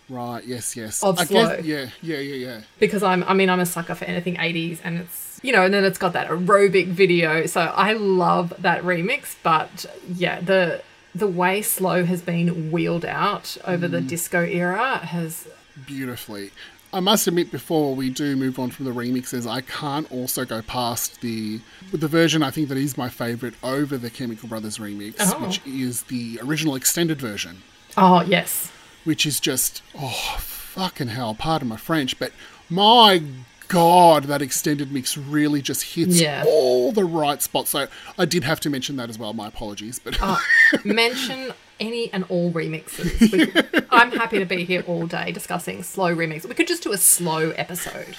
[0.08, 1.02] right, yes, yes.
[1.02, 1.48] Of I Slow.
[1.56, 2.60] guess, yeah, yeah, yeah, yeah.
[2.78, 5.74] because I'm I mean I'm a sucker for anything 80s and it's you know and
[5.74, 10.82] then it's got that aerobic video so I love that remix but yeah the
[11.14, 14.08] the way slow has been wheeled out over the mm.
[14.08, 15.46] disco era has
[15.86, 16.50] beautifully.
[16.92, 20.62] I must admit, before we do move on from the remixes, I can't also go
[20.62, 24.78] past the with the version I think that is my favourite over the Chemical Brothers
[24.78, 25.44] remix, Oh.
[25.44, 27.62] which is the original extended version,
[27.96, 28.70] oh yes
[29.04, 32.32] which is just oh fucking hell, pardon my French, but
[32.68, 33.22] my
[33.68, 36.44] god, that extended mix really just hits Yeah.
[36.46, 37.70] all the right spots.
[37.70, 37.86] So
[38.18, 39.32] I did have to mention that as well.
[39.32, 40.40] My apologies, but oh,
[40.84, 43.32] mention any and all remixes
[43.72, 46.46] we, I'm happy to be here all day discussing slow remixes.
[46.46, 48.14] we could just do a slow episode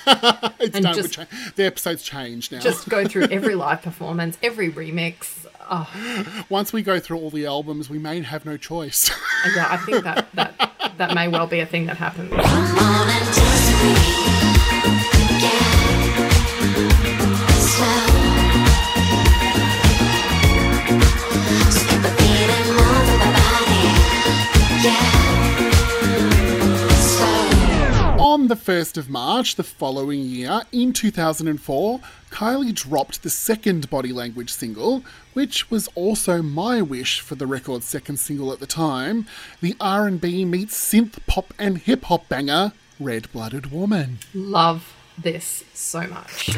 [0.60, 0.94] it's and done.
[0.94, 2.60] just- cha- the episode's changed now.
[2.60, 5.90] just go through every live performance every remix oh
[6.50, 9.10] Once we go through all the albums, we may have no choice.
[9.56, 12.32] yeah I think that that that may well be a thing that happens
[28.46, 34.14] On the 1st of March the following year, in 2004, Kylie dropped the second body
[34.14, 35.04] language single,
[35.34, 39.26] which was also my wish for the record's second single at the time,
[39.62, 44.20] the R&B meets synth pop and hip hop banger Red Blooded Woman.
[44.36, 46.56] love this so much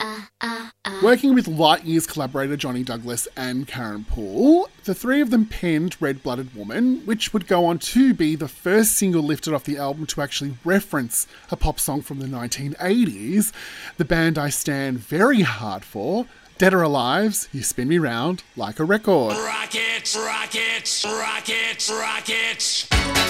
[0.00, 1.00] Uh, uh, uh.
[1.02, 6.00] Working with Light Years' collaborator Johnny Douglas and Karen Poole, the three of them penned
[6.00, 9.76] Red Blooded Woman, which would go on to be the first single lifted off the
[9.76, 13.52] album to actually reference a pop song from the 1980s,
[13.98, 16.26] the band I stand very hard for.
[16.56, 19.34] Dead or Alive's You Spin Me Round Like a Record.
[19.36, 23.29] Rockets, rockets, rockets, rockets.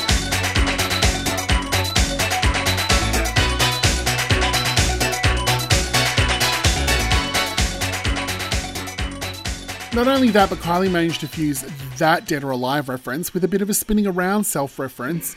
[9.92, 11.64] Not only that, but Kylie managed to fuse
[11.98, 15.35] that Dead or Alive reference with a bit of a spinning around self reference.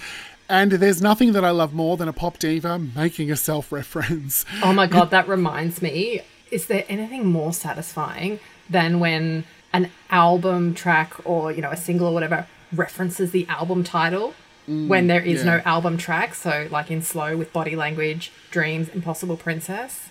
[0.48, 4.46] And there's nothing that I love more than a pop diva making a self reference.
[4.62, 6.22] Oh my god, that reminds me.
[6.52, 8.40] Is there anything more satisfying
[8.70, 13.84] than when an album track or, you know, a single or whatever references the album
[13.84, 14.36] title?
[14.70, 16.36] Mm, when there is no album track.
[16.36, 20.10] So, like in Slow with Body Language, Dreams, Impossible Princess.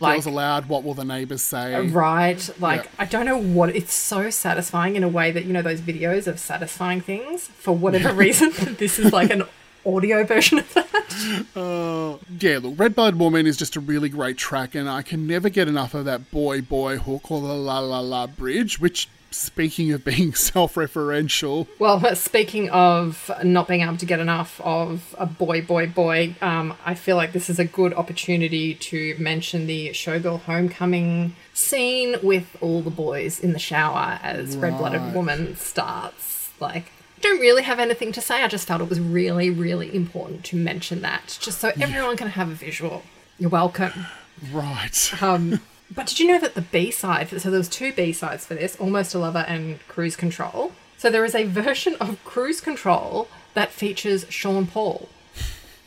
[0.00, 0.66] Like, Girls Aloud.
[0.66, 1.86] What Will the Neighbours Say?
[1.88, 2.48] Right.
[2.60, 2.90] Like, Yeah.
[2.98, 6.26] I don't know what it's so satisfying in a way that, you know, those videos
[6.26, 8.50] of satisfying things for whatever reason.
[8.78, 9.44] this is like an
[9.86, 10.86] audio version of that.
[11.54, 15.26] Uh, Yeah, look, Red Blood Woman is just a really great track, and I can
[15.28, 19.08] never get enough of that boy boy hook or the la la la bridge, which,
[19.34, 25.14] speaking of being self referential, Well, speaking of not being able to get enough of
[25.18, 29.66] a boy, boy, boy, um, I feel like this is a good opportunity to mention
[29.66, 35.56] the Showgirl Homecoming scene with all the boys in the shower as Red Blooded Woman
[35.56, 36.50] starts.
[36.60, 38.42] Like, don't really have anything to say.
[38.42, 42.28] I just felt it was really, really important to mention that, just so everyone can
[42.28, 43.02] have a visual.
[43.38, 44.06] You're welcome.
[44.52, 45.22] right.
[45.22, 48.46] Um, but did you know that the B side, so there was two B sides
[48.46, 50.72] for this, Almost a Lover and Cruise Control.
[50.96, 55.08] So there is a version of Cruise Control that features Sean Paul,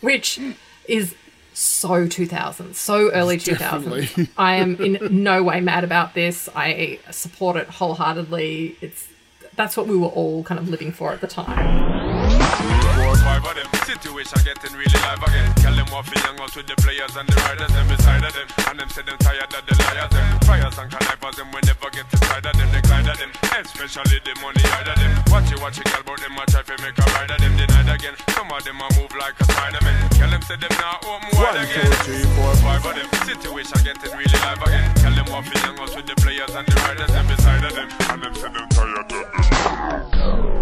[0.02, 0.40] which
[0.88, 1.16] is
[1.54, 3.58] so 2000s, so early 2000s.
[3.58, 4.30] Definitely.
[4.38, 6.48] I am in no way mad about this.
[6.56, 8.78] I support it wholeheartedly.
[8.80, 9.08] It's
[9.56, 12.17] that's what we were all kind of living for at the time.
[13.18, 13.68] Four five of them.
[13.86, 15.48] Situation getting really live again.
[15.64, 18.34] Tell them what fi young out with the players and the riders them beside of
[18.34, 18.48] them.
[18.68, 20.26] And them say them tired of the liars them.
[20.46, 22.70] Friars and connivers them we never get inside of them.
[22.72, 23.32] They glide of them.
[23.58, 25.12] Especially the money side of them.
[25.32, 27.54] Watch it, watch it, girl, but them a try fi make a ride of them.
[27.58, 28.16] Denied again.
[28.36, 29.96] Some of them a move like a Spider-Man.
[30.18, 31.88] Tell them say them now open wide again.
[31.88, 33.08] One, two, three, four, five of them.
[33.26, 34.86] Situation getting really live again.
[35.02, 37.74] Tell them what fi young out with the players and the riders them beside of
[37.74, 37.90] them.
[38.12, 39.26] And them say them tired of them.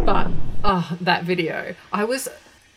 [0.05, 0.27] But
[0.65, 2.27] oh, that video, I was,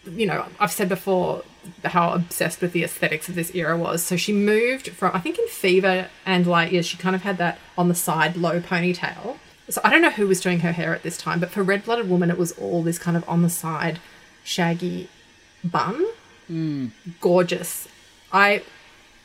[0.04, 1.42] you know, I've said before
[1.84, 4.02] how obsessed with the aesthetics of this era was.
[4.02, 7.38] So she moved from, I think in Fever and Light Years, she kind of had
[7.38, 9.38] that on the side low ponytail.
[9.70, 11.84] So I don't know who was doing her hair at this time, but for Red
[11.84, 13.98] Blooded Woman, it was all this kind of on the side
[14.44, 15.08] shaggy
[15.64, 16.06] bun.
[16.46, 16.88] Hmm.
[17.20, 17.88] Gorgeous.
[18.32, 18.62] I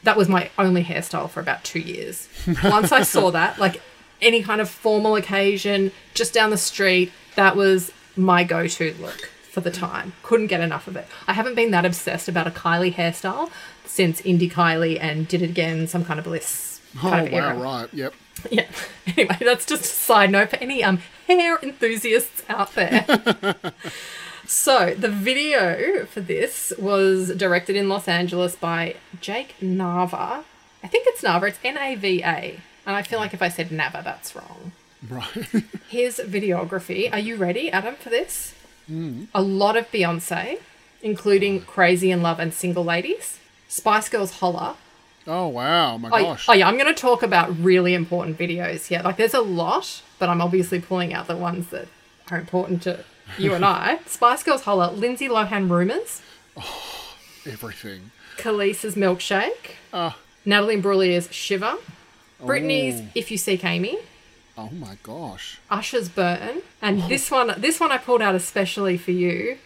[0.03, 2.27] that was my only hairstyle for about two years.
[2.63, 3.81] Once I saw that, like
[4.21, 9.29] any kind of formal occasion, just down the street, that was my go to look
[9.51, 10.13] for the time.
[10.23, 11.07] Couldn't get enough of it.
[11.27, 13.51] I haven't been that obsessed about a Kylie hairstyle
[13.85, 17.39] since Indie Kylie and Did It Again, some kind of bliss Oh, kind of wow,
[17.49, 17.55] era.
[17.57, 17.89] right.
[17.93, 18.13] Yep.
[18.51, 18.65] Yeah.
[19.07, 23.05] Anyway, that's just a side note for any um hair enthusiasts out there.
[24.45, 30.43] so the video for this was directed in Los Angeles by Jake Nava.
[30.83, 31.49] I think it's Nava.
[31.49, 32.59] It's N A V A.
[32.85, 34.73] And I feel like if I said Nava, that's wrong.
[35.09, 35.63] Right.
[35.89, 37.11] His videography.
[37.11, 38.53] Are you ready, Adam, for this?
[39.33, 40.59] A lot of Beyonce,
[41.01, 43.39] including Crazy in Love and Single Ladies.
[43.67, 44.75] Spice Girls Holla,
[45.25, 45.97] oh, wow.
[45.97, 46.45] My Oh, gosh.
[46.49, 49.01] oh yeah, I'm going to talk about really important videos here.
[49.03, 51.87] Like, there's a lot, but I'm obviously pulling out the ones that
[52.29, 53.03] are important to
[53.39, 53.99] you and I.
[54.05, 56.21] Spice Girls Holla, Lindsay Lohan Rumors,
[56.57, 57.15] Oh,
[57.47, 58.11] Everything.
[58.37, 60.17] Kelis's Milkshake, Ah.
[60.45, 61.75] Natalie Imbruglia's Shiver,
[62.41, 63.07] Britney's Oh.
[63.15, 63.97] If You Seek Amy,
[64.57, 65.59] Oh, my gosh.
[65.71, 66.61] Usher's Burton.
[66.81, 69.57] and this one, this one I pulled out especially for you.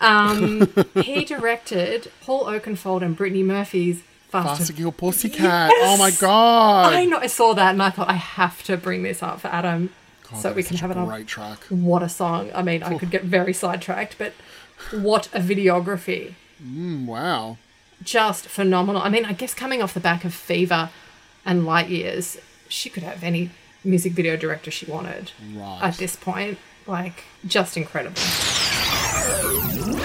[0.00, 0.72] Um,
[1.02, 5.70] he directed Paul Oakenfold and Brittany Murphy's Fast, Faster Kill Pussycat.
[5.74, 6.92] Oh, my God.
[6.92, 7.18] I know.
[7.18, 9.90] I saw that and I thought I have to bring this up for Adam
[10.30, 11.06] God, so we can have it on.
[11.06, 11.58] Great track.
[11.68, 12.50] What a song!
[12.54, 14.32] I mean, I could get very sidetracked, but
[14.90, 16.34] what a videography!
[16.64, 17.58] Mm, wow.
[18.02, 19.02] Just phenomenal.
[19.02, 20.90] I mean, I guess coming off the back of Fever
[21.44, 22.38] and Light Years,
[22.72, 23.50] she could have any
[23.84, 25.80] music video director she wanted Right.
[25.82, 26.58] at this point.
[26.86, 28.20] Like, just incredible.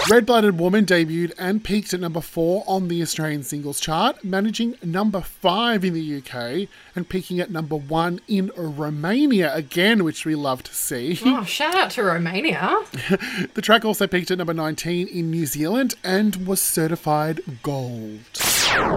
[0.10, 4.76] Red Blooded Woman debuted and peaked at number four on the Australian singles chart, managing
[4.82, 10.34] number five in the UK and peaking at number one in Romania again, which we
[10.34, 11.20] love to see.
[11.26, 12.84] Oh, shout out to Romania.
[13.54, 18.20] The track also peaked at number 19 in New Zealand and was certified gold.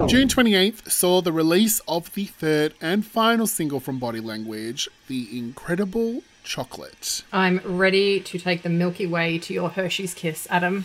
[0.06, 5.26] June 28th saw the release of the third and final single from Body Language, The
[5.36, 7.22] Incredible Chocolate.
[7.33, 10.85] I'm ready to take the Milky Way to your Hershey's kiss, Adam.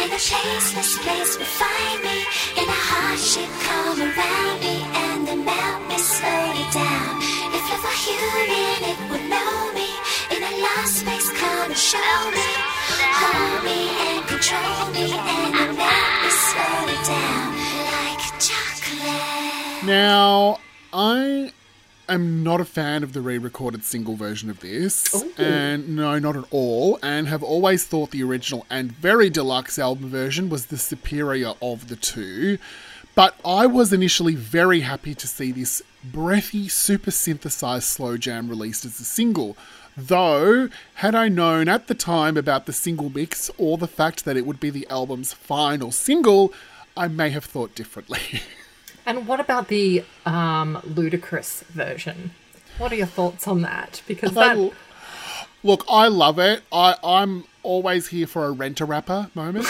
[0.00, 2.18] In a tasteless place will find me
[2.56, 7.20] In a hardship come around me And then melt me slowly down
[7.52, 9.92] If love were human it would know me
[10.34, 12.50] In a lost space come and show me
[13.20, 17.48] Hold me and control me And then melt me slowly down
[17.92, 20.58] Like chocolate Now,
[20.92, 21.52] I
[22.08, 25.14] am not a fan of the re recorded single version of this.
[25.14, 25.30] Oh.
[25.42, 26.98] And no, not at all.
[27.02, 31.88] And have always thought the original and very deluxe album version was the superior of
[31.88, 32.58] the two.
[33.14, 38.84] But I was initially very happy to see this breathy, super synthesized slow jam released
[38.84, 39.56] as a single.
[39.96, 44.36] Though, had I known at the time about the single mix or the fact that
[44.36, 46.52] it would be the album's final single,
[46.96, 48.42] I may have thought differently.
[49.10, 52.30] And what about the um, ludicrous version?
[52.78, 54.02] What are your thoughts on that?
[54.06, 54.70] Because that, I-
[55.64, 56.62] Look, I love it.
[56.72, 59.66] I, I'm always here for a rent a rapper moment.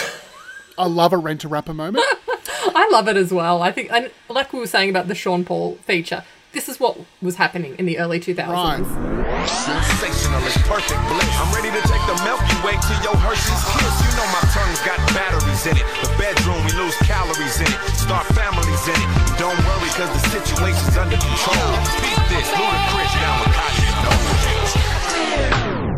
[0.77, 2.05] I love a rent a rapper moment.
[2.75, 3.63] I love it as well.
[3.63, 6.99] I think, and like we were saying about the Sean Paul feature, this is what
[7.19, 8.47] was happening in the early 2000s.
[8.47, 9.20] Right.
[9.47, 11.31] Sensationalist, perfect bliss.
[11.41, 13.95] I'm ready to take the Milky Way to your Hershey's Kiss.
[14.05, 15.85] You know my tongue's got batteries in it.
[16.03, 17.79] The bedroom, we lose calories in it.
[17.97, 19.09] Start families in it.
[19.41, 21.69] Don't worry, cause the situation's under control.
[22.01, 23.51] Beat this, ludicrous down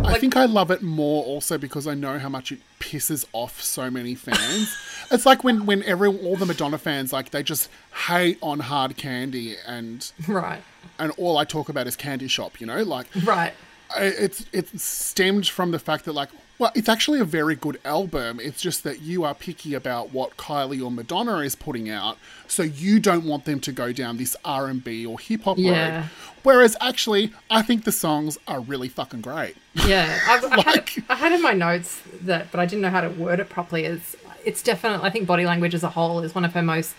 [0.04, 3.26] with I think I love it more also because I know how much it pisses
[3.34, 4.76] off so many fans.
[5.12, 7.70] it's like when when every all the Madonna fans like they just
[8.08, 10.62] hate on hard candy and Right.
[11.00, 12.84] and all I talk about is Candy Shop, you know?
[12.84, 13.54] Like Right.
[13.98, 16.30] It's it stemmed from the fact that like
[16.64, 20.38] well it's actually a very good album it's just that you are picky about what
[20.38, 24.34] kylie or madonna is putting out so you don't want them to go down this
[24.46, 25.98] r&b or hip-hop Yeah.
[25.98, 26.10] road
[26.44, 31.16] whereas actually i think the songs are really fucking great Yeah, I've, I, had, I
[31.16, 33.84] had in my notes that, but I didn't know how to word it properly.
[33.86, 36.94] Is it's definitely I think Body Language as a whole is one of her most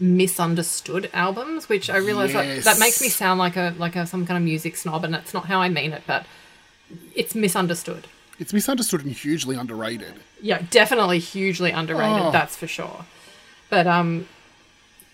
[0.00, 4.26] misunderstood albums, which I realize like, that makes me sound like a like a some
[4.26, 6.26] kind of music snob, and that's not how I mean it, but
[7.14, 8.06] it's misunderstood.
[8.38, 12.22] It's misunderstood and hugely underrated Yeah, definitely hugely underrated.
[12.26, 12.30] Oh.
[12.30, 13.04] That's for sure.
[13.70, 14.28] But um,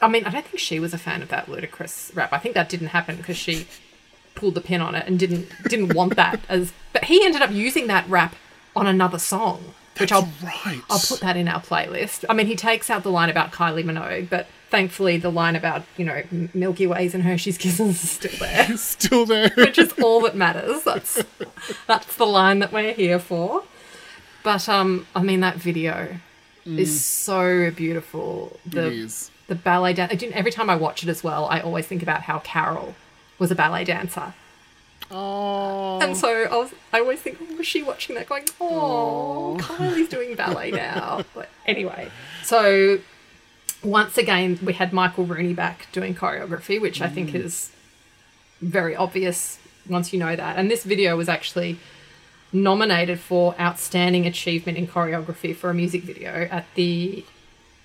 [0.00, 2.32] I mean, I don't think she was a fan of that ludicrous rap.
[2.32, 3.66] I think that didn't happen because she
[4.34, 6.72] pulled the pin on it and didn't didn't want that as.
[6.92, 8.34] But he ended up using that rap
[8.76, 12.24] on another song, which I'll right I'll put that in our playlist.
[12.28, 15.84] I mean, he takes out the line about Kylie Minogue, but thankfully the line about
[15.96, 16.22] you know
[16.52, 20.82] Milky Ways and Hershey's Kisses is still there still there which is all that matters.
[20.82, 21.22] That's
[21.86, 23.62] that's the line that we're here for.
[24.42, 26.16] But um, I mean that video
[26.66, 28.58] is so beautiful.
[28.66, 28.86] The Mm.
[28.86, 29.30] It is.
[29.46, 30.22] the ballet dance.
[30.32, 32.94] Every time I watch it as well, I always think about how Carol
[33.38, 34.34] was a ballet dancer.
[35.10, 39.56] oh And so I was, I always think, oh, was she watching that going, oh,
[39.60, 41.22] Kylie's doing ballet now.
[41.34, 42.10] But anyway,
[42.42, 42.98] so
[43.84, 47.36] once again, we had Michael Rooney back doing choreography, which I think mm.
[47.36, 47.70] is
[48.60, 49.58] very obvious
[49.88, 50.56] once you know that.
[50.56, 51.78] And this video was actually
[52.52, 57.24] nominated for Outstanding Achievement in Choreography for a music video at the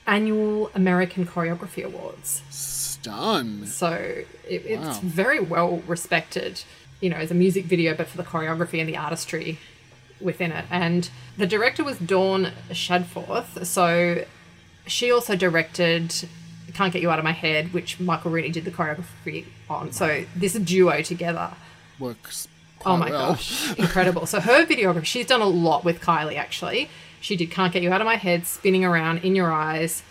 [0.07, 2.41] annual American Choreography Awards.
[2.49, 3.65] Stun.
[3.65, 4.25] So it,
[4.65, 4.99] it's Wow.
[5.03, 6.63] very well respected,
[7.01, 9.59] you know, as a music video, but for the choreography and the artistry
[10.21, 10.65] within it.
[10.69, 13.65] And the director was Dawn Shadforth.
[13.65, 14.25] So
[14.87, 16.13] she also directed
[16.73, 19.91] Can't Get You Out of My Head, which Michael Rooney did the choreography on.
[19.91, 21.51] So this duo together.
[21.99, 22.47] Works
[22.85, 23.31] Oh my well.
[23.31, 24.25] gosh, incredible.
[24.25, 26.89] So her videography, she's done a lot with Kylie actually.
[27.21, 30.01] She did Can't Get You Out of My Head, Spinning Around in Your Eyes.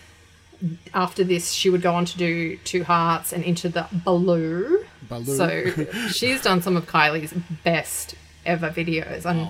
[0.92, 4.84] After this, she would go on to do Two Hearts and Into the Baloo.
[5.08, 5.24] Baloo.
[5.24, 7.32] So she's done some of Kylie's
[7.64, 8.14] best
[8.44, 9.24] ever videos.
[9.24, 9.48] And,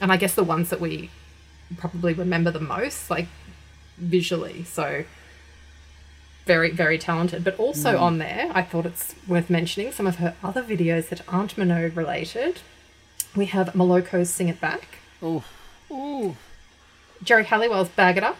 [0.00, 1.10] and I guess the ones that we
[1.76, 3.28] probably remember the most, like
[4.00, 4.64] visually.
[4.64, 5.04] So
[6.46, 7.44] very, very talented.
[7.44, 8.00] But also Mm.
[8.00, 11.94] on there, I thought it's worth mentioning some of her other videos that aren't Minogue
[11.96, 12.60] related.
[13.36, 15.44] We have Moloko's Sing It Back, Oh,
[15.90, 16.36] oh,
[17.22, 18.38] Geri Halliwell's Bag It Up,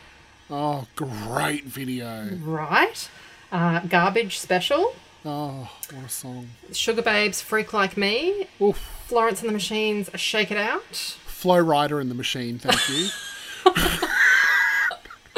[0.51, 2.31] oh, great video.
[2.43, 3.09] right?
[3.53, 6.49] Uh, Garbage Special, Oh, what a song.
[6.73, 8.79] Sugababes Freak Like Me, Oof.
[9.07, 10.97] Florence and the Machines Shake It Out.
[11.27, 13.09] Flow Rider in the Machine, thank you.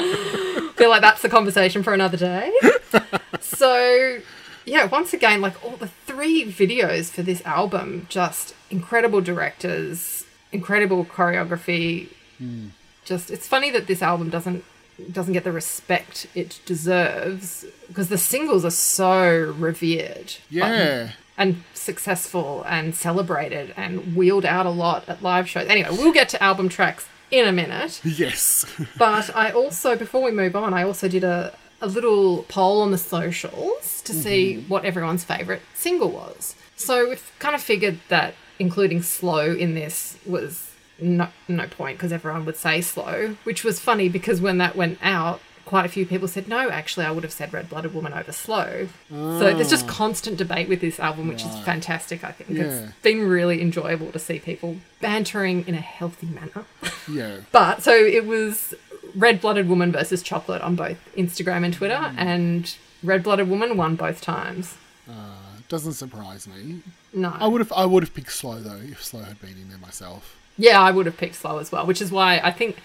[0.77, 2.53] feel like that's the conversation for another day.
[3.41, 4.19] so,
[4.65, 11.05] yeah, once again, like all the three videos for this album, just incredible directors, incredible
[11.05, 12.09] choreography.
[12.39, 12.69] Hmm.
[13.05, 14.65] Just it's funny that this album doesn't
[15.11, 20.37] doesn't get the respect it deserves because the singles are so revered.
[20.51, 21.11] Yeah.
[21.39, 25.67] and successful and celebrated and wheeled out a lot at live shows.
[25.69, 28.01] Anyway, we'll get to album tracks in a minute.
[28.13, 28.65] Yes.
[28.99, 32.93] But I also, before we move on, I also did a, a little poll on
[32.93, 34.23] the socials to mm-hmm.
[34.23, 36.55] see what everyone's favourite single was.
[36.77, 40.71] So we've kind of figured that including slow in this was
[41.01, 44.99] no, no point because everyone would say slow, which was funny because when that went
[45.03, 48.13] out, quite a few people said, no, actually, I would have said Red Blooded Woman
[48.13, 48.89] over slow.
[49.11, 49.91] So there's just ah.
[49.91, 52.51] constant debate with this album, which is fantastic, I think.
[52.51, 52.65] Yeah.
[52.65, 56.65] It's been really enjoyable to see people bantering in a healthy manner.
[57.11, 57.39] Yeah.
[57.53, 58.75] But so it was
[59.15, 62.15] Red Blooded Woman versus Chocolate on both Instagram and Twitter, mm.
[62.17, 64.77] and Red Blooded Woman won both times.
[65.09, 65.37] Uh,
[65.69, 66.81] doesn't surprise me.
[67.13, 67.35] No.
[67.39, 69.79] I would have I would have picked slow though if slow had been in there
[69.79, 70.39] myself.
[70.59, 72.77] Yeah, I would have picked slow as well, which is why I think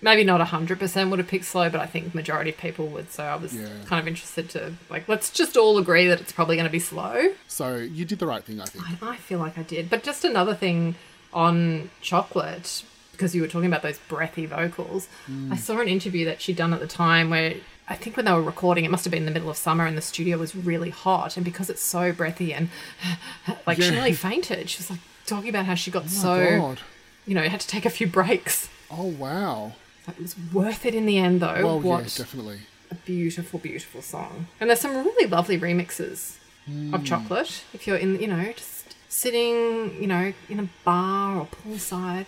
[0.00, 3.10] maybe not 100% would have picked slow, but I think majority of people would.
[3.10, 3.68] So I was Yeah.
[3.86, 6.78] kind of interested to, like, let's just all agree that it's probably going to be
[6.78, 7.32] slow.
[7.48, 8.84] So you did the right thing, I think.
[9.02, 9.90] I, I feel like I did.
[9.90, 10.94] But just another thing
[11.32, 15.52] on Chocolate, because you were talking about those breathy vocals, mm.
[15.52, 17.54] I saw an interview that she'd done at the time where
[17.88, 19.84] I think when they were recording, it must have been in the middle of summer
[19.86, 21.36] and the studio was really hot.
[21.36, 22.68] And because it's so breathy and
[23.66, 26.80] like she nearly fainted, she was like talking about how she got Oh so, God.
[27.26, 28.68] you know, had to take a few breaks.
[28.90, 29.72] Oh wow.
[30.16, 31.60] It was worth it in the end, though.
[31.64, 32.60] Well, what yeah, definitely.
[32.90, 34.46] a beautiful, beautiful song.
[34.60, 36.36] And there's some really lovely remixes
[36.66, 36.94] Hmm.
[36.94, 37.64] of Chocolate.
[37.72, 42.26] If you're in, you know, just sitting, you know, in a bar or poolside,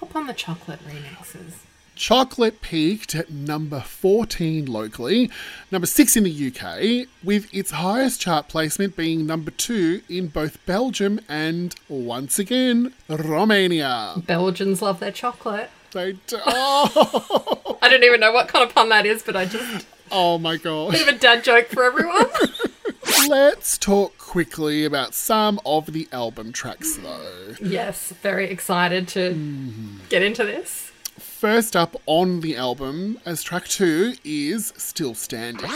[0.00, 1.52] hop on the Chocolate remixes.
[1.94, 5.28] Chocolate peaked at number 14 locally,
[5.72, 10.64] number 6 in the UK, with its highest chart placement being number 2 in both
[10.64, 14.14] Belgium and, once again, Romania.
[14.26, 15.70] Belgians love their chocolate.
[15.92, 19.44] They do- oh, I don't even know what kind of pun that is, but I
[19.46, 20.92] just oh my god.
[20.92, 22.26] bit of a dad joke for everyone.
[23.28, 27.54] Let's talk quickly about some of the album tracks though.
[27.62, 29.96] yes, very excited to Mm-hmm.
[30.08, 30.92] get into this.
[31.18, 35.70] First up on the album as track 2 is Still Standing.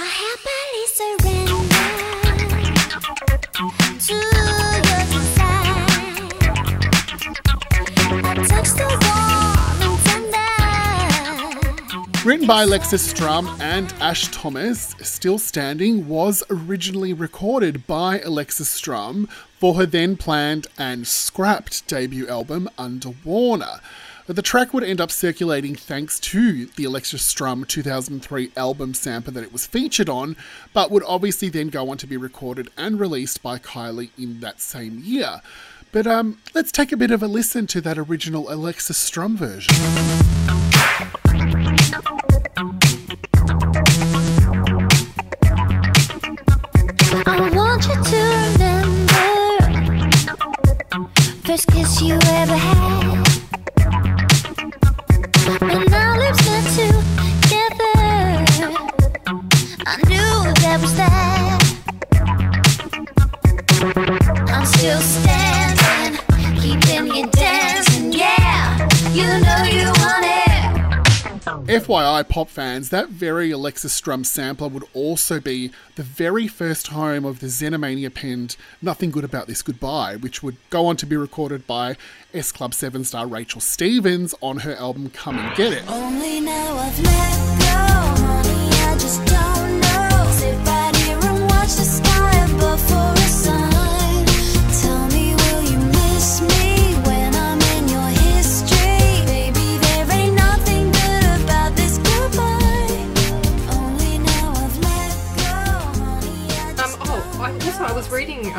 [12.24, 19.26] Written by Alexis Strum and Ash Thomas, Still Standing was originally recorded by Alexis Strum
[19.58, 23.80] for her then planned and scrapped debut album Under Warner.
[24.28, 29.32] But The track would end up circulating thanks to the Alexis Strum 2003 album sampler
[29.32, 30.36] that it was featured on,
[30.72, 34.60] but would obviously then go on to be recorded and released by Kylie in that
[34.60, 35.40] same year.
[35.90, 39.74] But um, let's take a bit of a listen to that original Alexis Strum version.
[72.32, 77.40] Pop fans, that very Alexis Strum sampler would also be the very first home of
[77.40, 81.66] the Xenomania penned Nothing Good About This Goodbye, which would go on to be recorded
[81.66, 81.98] by
[82.32, 85.84] S Club 7 star Rachel Stevens on her album Come and Get It.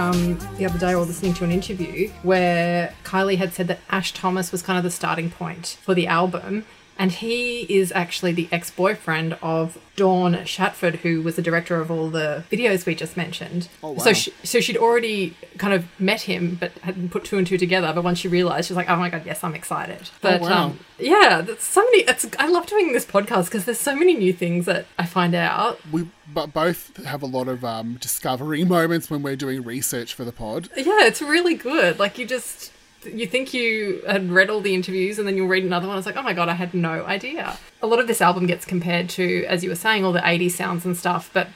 [0.04, 4.14] Um, the other day or listening to an interview where Kylie had said that Ash
[4.14, 6.66] Thomas was kind of the starting point for the album.
[6.97, 11.91] And he is actually the ex boyfriend of Dawn Shadforth, who was the director of
[11.91, 13.67] all the videos we just mentioned.
[13.83, 13.97] Oh, wow.
[14.03, 17.57] So, she, so she'd already kind of met him, but hadn't put two and two
[17.57, 17.91] together.
[17.93, 20.65] But once she realized, she was like, "Oh my god, yes, I'm excited." But wow.
[20.65, 22.03] um, yeah, that's so many.
[22.03, 25.35] It's I love doing this podcast because there's so many new things that I find
[25.35, 25.79] out.
[25.91, 30.25] We b- both have a lot of um, discovery moments when we're doing research for
[30.25, 30.69] the pod.
[30.75, 31.99] Yeah, it's really good.
[31.99, 32.71] Like you just
[33.06, 35.97] you think you had read all the interviews and then you'll read another one.
[35.97, 37.58] It's like, oh my god, I had no idea.
[37.82, 40.51] A lot of this album gets compared to, as you were saying, all the 80s
[40.51, 41.47] sounds and stuff, but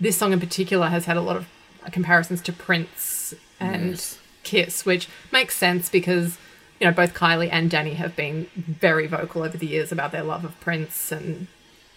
[0.00, 1.46] this song in particular has had a lot of
[1.92, 4.18] comparisons to Prince and Yes.
[4.42, 6.38] Kiss, which makes sense because
[6.80, 10.22] you know both Kylie and Dannii have been very vocal over the years about their
[10.22, 11.46] love of Prince and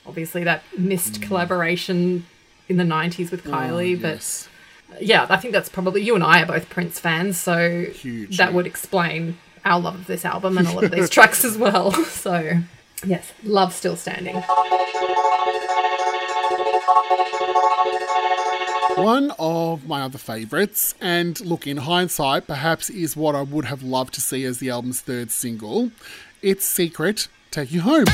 [0.06, 1.28] obviously that missed mm.
[1.28, 2.26] collaboration
[2.70, 4.50] in the 90s with oh, Kylie, but Yes.
[5.00, 8.38] Yeah, I think that's probably you and I are both Prince fans, so Hugely.
[8.38, 11.58] that would explain our love of this album and a lot of these tracks as
[11.58, 11.92] well.
[12.18, 12.60] So,
[13.06, 14.36] yes, love still standing.
[18.96, 23.84] One of my other favourites, and look, in hindsight, perhaps is what I would have
[23.84, 25.92] loved to see as the album's third single.
[26.42, 28.06] It's Secret, Take You Home.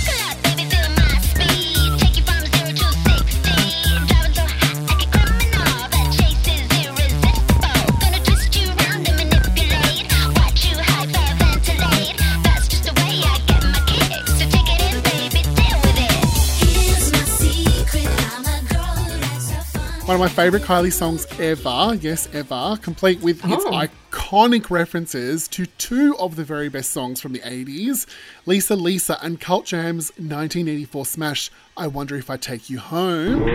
[20.14, 23.72] One of my favourite Kylie songs ever, yes, ever, complete with its Oh.
[24.12, 28.06] iconic references to two of the very best songs from the 80s
[28.46, 33.50] Lisa Lisa and Cult Jam's 1984 smash, I Wonder If I Take You Home.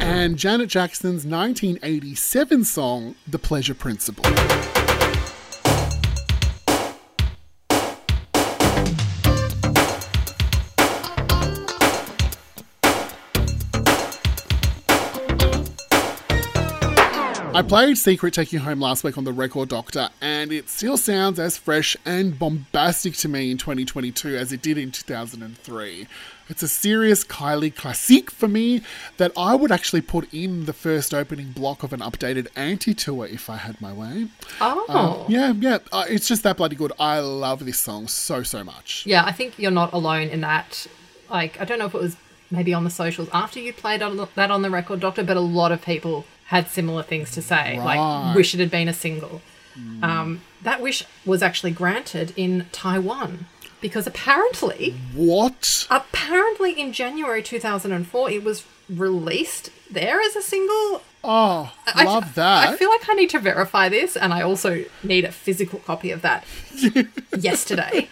[0.00, 4.24] And Janet Jackson's 1987 song, The Pleasure Principle.
[17.58, 20.96] I played Secret Take You Home last week on the Record Doctor, and it still
[20.96, 26.06] sounds as fresh and bombastic to me in 2022 as it did in 2003.
[26.48, 28.82] It's a serious Kylie classique for me
[29.16, 33.26] that I would actually put in the first opening block of an updated anti tour
[33.26, 34.28] if I had my way.
[34.60, 34.84] Oh.
[34.88, 36.92] Uh, yeah, yeah, uh, it's just that bloody good.
[37.00, 39.02] I love this song so, so much.
[39.04, 40.86] Yeah, I think you're not alone in that.
[41.28, 42.16] Like, I don't know if it was
[42.52, 45.36] maybe on the socials after you played on the- that on the record, Doctor, but
[45.36, 47.78] a lot of people had similar things to say.
[47.78, 47.96] Right.
[47.96, 49.40] Like, wish it had been a single.
[50.02, 53.46] Um, that wish was actually granted in Taiwan
[53.80, 55.86] because apparently, What?
[55.88, 61.02] apparently in January 2004, it was released there as a single.
[61.22, 62.68] Oh, I- love that.
[62.68, 66.10] I feel like I need to verify this, and I also need a physical copy
[66.10, 66.44] of that
[67.38, 68.08] yesterday.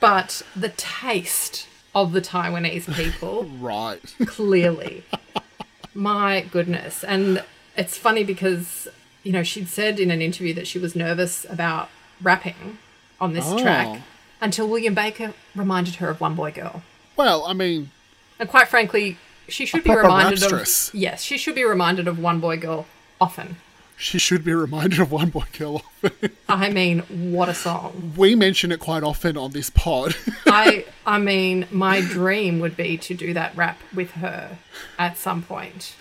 [0.00, 4.00] But the taste of the Taiwanese people, right.
[4.26, 5.04] clearly.
[5.94, 7.04] My goodness.
[7.04, 7.44] And
[7.78, 8.88] it's funny because,
[9.22, 11.88] you know, she'd said in an interview that she was nervous about
[12.20, 12.76] rapping
[13.20, 13.58] on this Oh.
[13.58, 14.02] track
[14.40, 16.82] until William Baker reminded her of One Boy Girl.
[17.16, 17.90] Well, I mean,
[18.38, 19.16] And quite frankly,
[19.48, 20.88] she should be reminded rapstress.
[20.90, 22.86] of yes, she should be reminded of One Boy Girl
[23.20, 23.56] often.
[23.98, 25.82] She should be reminded of One Boy Girl.
[26.48, 27.00] I mean,
[27.32, 28.12] what a song.
[28.16, 30.14] we mention it quite often on this pod.
[30.46, 34.58] I I mean, my dream would be to do that rap with her
[34.98, 35.96] at some point.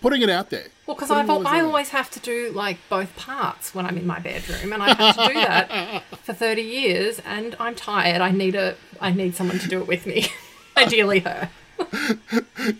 [0.00, 0.66] Putting it out there.
[0.86, 4.06] Well, because al- always I always have to do like both parts when I'm in
[4.06, 7.20] my bedroom, and I've had to do that for thirty years.
[7.24, 8.20] And I'm tired.
[8.20, 10.26] I need a I need someone to do it with me.
[10.76, 11.50] Ideally, her.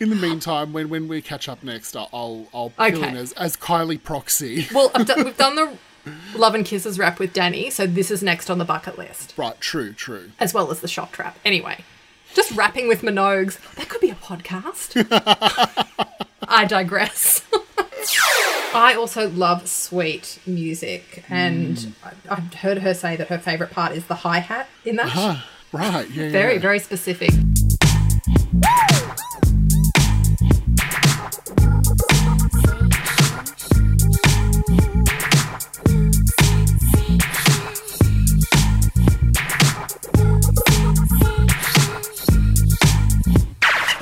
[0.00, 3.08] In the meantime, when, when we catch up next, I'll I'll, I'll fill Okay.
[3.08, 4.66] in as, as Kylie Proxy.
[4.72, 5.76] Well, we've done the
[6.36, 9.60] Love and Kisses rap with Dannii, so this is next on the bucket list, Right,
[9.60, 10.30] true, true.
[10.40, 11.38] as well as the shop trap.
[11.44, 11.84] Anyway,
[12.34, 13.58] just rapping with Minogues.
[13.76, 14.96] That could be a podcast.
[16.48, 17.44] I digress.
[18.74, 23.92] I also love sweet music, and I, I've heard her say that her favourite part
[23.92, 25.10] is the hi hat in that.
[25.14, 26.58] Ah, right, yeah, Very, yeah.
[26.60, 27.30] very specific.
[28.52, 29.61] Woo!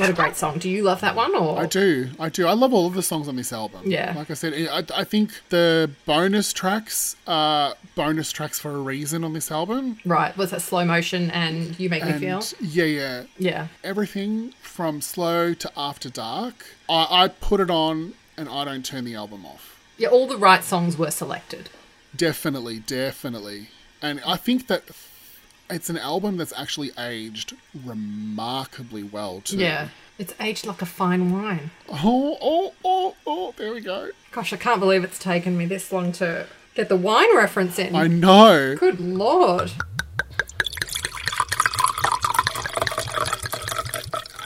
[0.01, 0.59] What a great song.
[0.59, 2.47] Do you love that one or I do, I do.
[2.47, 3.83] I love all of the songs on this album.
[3.85, 4.15] Yeah.
[4.17, 9.25] Like I said, I, I think the bonus tracks are bonus tracks for a reason
[9.25, 9.99] on this album.
[10.05, 12.43] Right, was that slow motion and you make me And feel?
[12.61, 13.23] yeah, yeah.
[13.39, 13.67] Yeah.
[13.85, 19.05] Everything from slow to after dark, I, I put it on and I don't turn
[19.05, 19.79] the album off.
[19.99, 21.69] Yeah, all the right songs were selected.
[22.17, 23.69] Definitely, definitely.
[24.01, 24.85] And I think that
[25.71, 29.59] it's an album that's actually aged remarkably well too.
[29.59, 29.89] Yeah.
[30.19, 31.71] It's aged like a fine wine.
[31.89, 34.11] Oh, oh, oh, oh, there we go.
[34.33, 37.97] Gosh, I can't believe it's taken me this long to get the wine reference in.
[37.97, 38.77] I know.
[38.77, 39.73] Good lord.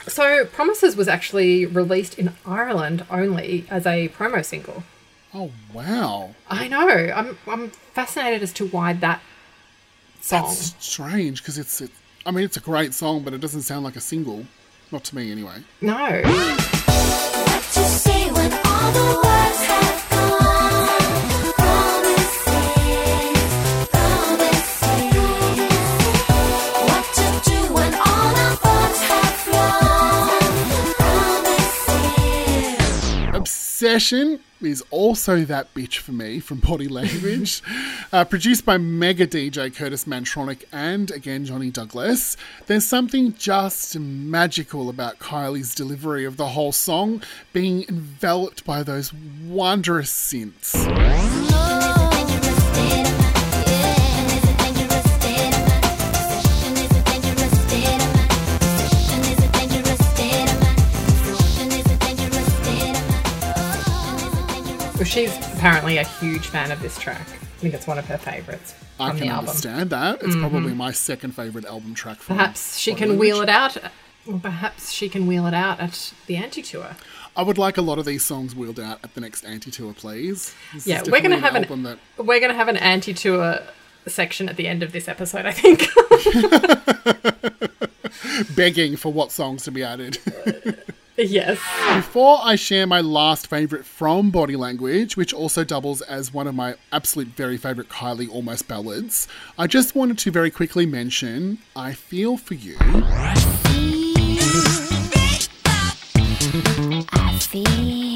[0.07, 4.83] So, Promises was actually released in Ireland only as a promo single.
[5.33, 6.35] Oh, wow.
[6.49, 6.87] I know.
[6.87, 9.21] I'm I'm fascinated as to why that
[10.25, 10.41] song.
[10.43, 11.91] That's strange because it's, it,
[12.25, 14.45] I mean, it's a great song, but it doesn't sound like a single.
[14.91, 15.63] Not to me, anyway.
[15.81, 15.93] No.
[15.93, 21.53] What to say when all the words have gone?
[21.53, 22.45] Promises,
[23.91, 25.15] promises.
[26.85, 30.39] What to do when all our thoughts have flown?
[33.27, 33.35] Promises.
[33.35, 37.61] Obsession is also that bitch for me from Body Language.
[38.13, 42.35] uh, produced by mega DJ Curtis Mantronik and again Johnny Douglas.
[42.67, 47.21] There's something just magical about Kylie's delivery of the whole song,
[47.53, 50.73] being enveloped by those wondrous synths.
[65.05, 67.27] Well, she's apparently a huge fan of this track.
[67.29, 69.27] I think it's one of her favourites I can album.
[69.27, 69.37] Mm-hmm.
[69.37, 70.23] understand that.
[70.23, 73.77] It's probably my second favourite album track from Perhaps she can wheel it out.
[74.41, 76.95] Perhaps she can wheel it out at the anti tour.
[77.37, 79.93] I would like a lot of these songs wheeled out at the next anti tour,
[79.93, 80.55] please.
[80.73, 83.59] This Yeah, we're gonna have an album that we're gonna have an anti tour
[84.07, 85.45] section at the end of this episode.
[85.45, 85.85] I think.
[88.55, 90.17] begging for what songs to be added.
[91.17, 91.57] yes.
[91.95, 96.55] Before I share my last favourite from Body Language, which also doubles as one of
[96.55, 101.93] my absolute very favourite Kylie almost ballads, I just wanted to very quickly mention I
[101.93, 102.75] Feel For You.
[102.81, 104.05] I feel
[107.55, 108.14] rainbow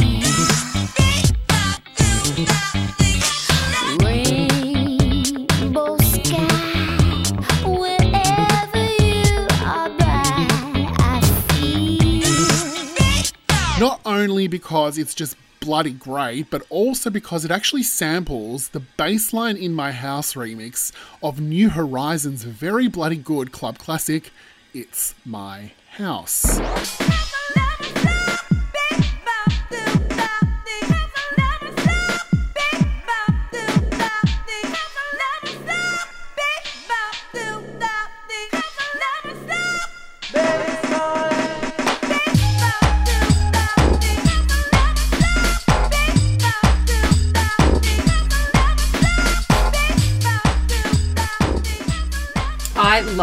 [14.10, 19.74] only because it's just bloody great, but also because it actually samples the baseline in
[19.74, 20.92] my house remix
[21.22, 24.32] of New Horizons' very bloody good club classic,
[24.74, 26.60] It's My House.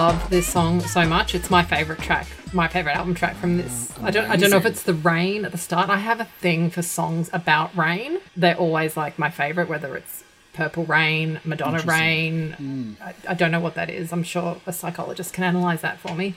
[0.07, 1.34] Love this song so much.
[1.34, 3.92] It's my favorite track, my favorite album track from this.
[4.00, 5.90] I don't, I don't know if it's the rain at the start.
[5.90, 8.20] I have a thing for songs about rain.
[8.36, 12.52] They're always like my favorite, whether it's Purple Rain, Madonna Rain.
[12.52, 12.92] Hmm.
[13.02, 14.12] I, I don't know what that is.
[14.12, 16.36] I'm sure a psychologist can analyze that for me.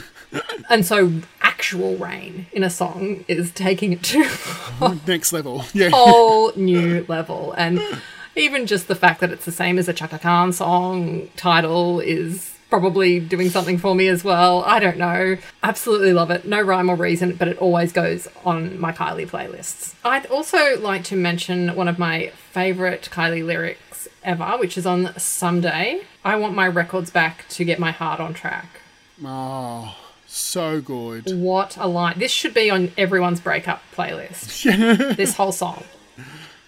[0.70, 5.66] and so, actual rain in a song is taking it to Next level.
[5.74, 5.90] Yeah.
[5.90, 7.52] whole new level.
[7.58, 7.82] And
[8.34, 12.53] even just the fact that it's the same as a Chaka Khan song title is
[12.74, 14.64] probably doing something for me as well.
[14.64, 15.36] I don't know.
[15.62, 16.44] Absolutely love it.
[16.44, 19.94] No rhyme or reason, but it always goes on my Kylie playlists.
[20.04, 25.16] I'd also like to mention one of my favorite Kylie lyrics ever, which is on
[25.16, 26.00] Someday.
[26.24, 28.80] I want my records back to get my heart on track.
[29.24, 29.96] Oh,
[30.26, 31.30] so good.
[31.32, 32.18] What a line.
[32.18, 34.64] This should be on everyone's breakup playlist.
[35.16, 35.84] this whole song.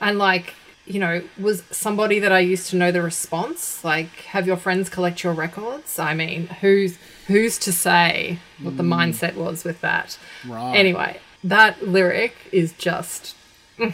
[0.00, 0.54] And like,
[0.86, 3.84] you know, was somebody that I used to know the response?
[3.84, 5.98] Like, have your friends collect your records?
[5.98, 10.18] I mean, who's who's to say what the mindset was with that?
[10.46, 10.76] Right.
[10.76, 13.36] Anyway, that lyric is just
[13.78, 13.92] mm,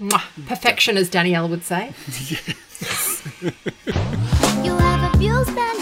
[0.00, 1.92] mwah, perfection, as Danielle would say.
[4.64, 5.79] You have abused and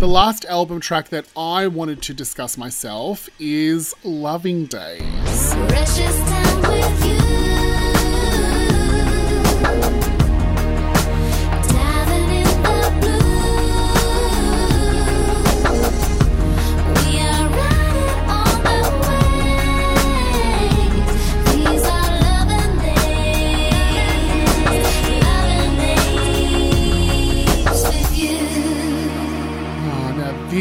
[0.00, 5.54] The last album track that I wanted to discuss myself is Loving Days.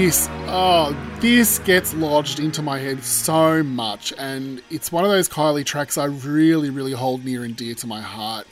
[0.10, 5.30] This, oh, this gets lodged into my head so much, and it's one of those
[5.30, 8.48] Kylie tracks I really, really hold near and dear to my heart.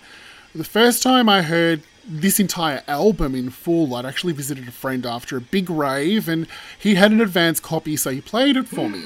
[0.53, 5.03] The first time I heard this entire album in full, I'd actually visited a friend
[5.03, 6.45] after a big rave, and
[6.77, 9.05] he had an advance copy, so he played it for me.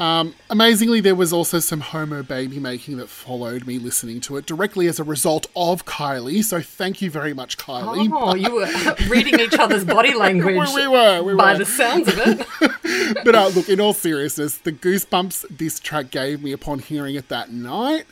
[0.00, 4.46] Um, amazingly, there was also some homo baby making that followed me listening to it
[4.46, 6.42] directly as a result of Kylie.
[6.42, 8.10] So thank you very much, Kylie.
[8.10, 10.56] Oh, you were reading each other's body language.
[10.56, 11.58] We- we were, we by were.
[11.58, 12.46] the sounds of it.
[13.24, 17.28] but uh, look, in all seriousness, the goosebumps this track gave me upon hearing it
[17.28, 18.06] that night.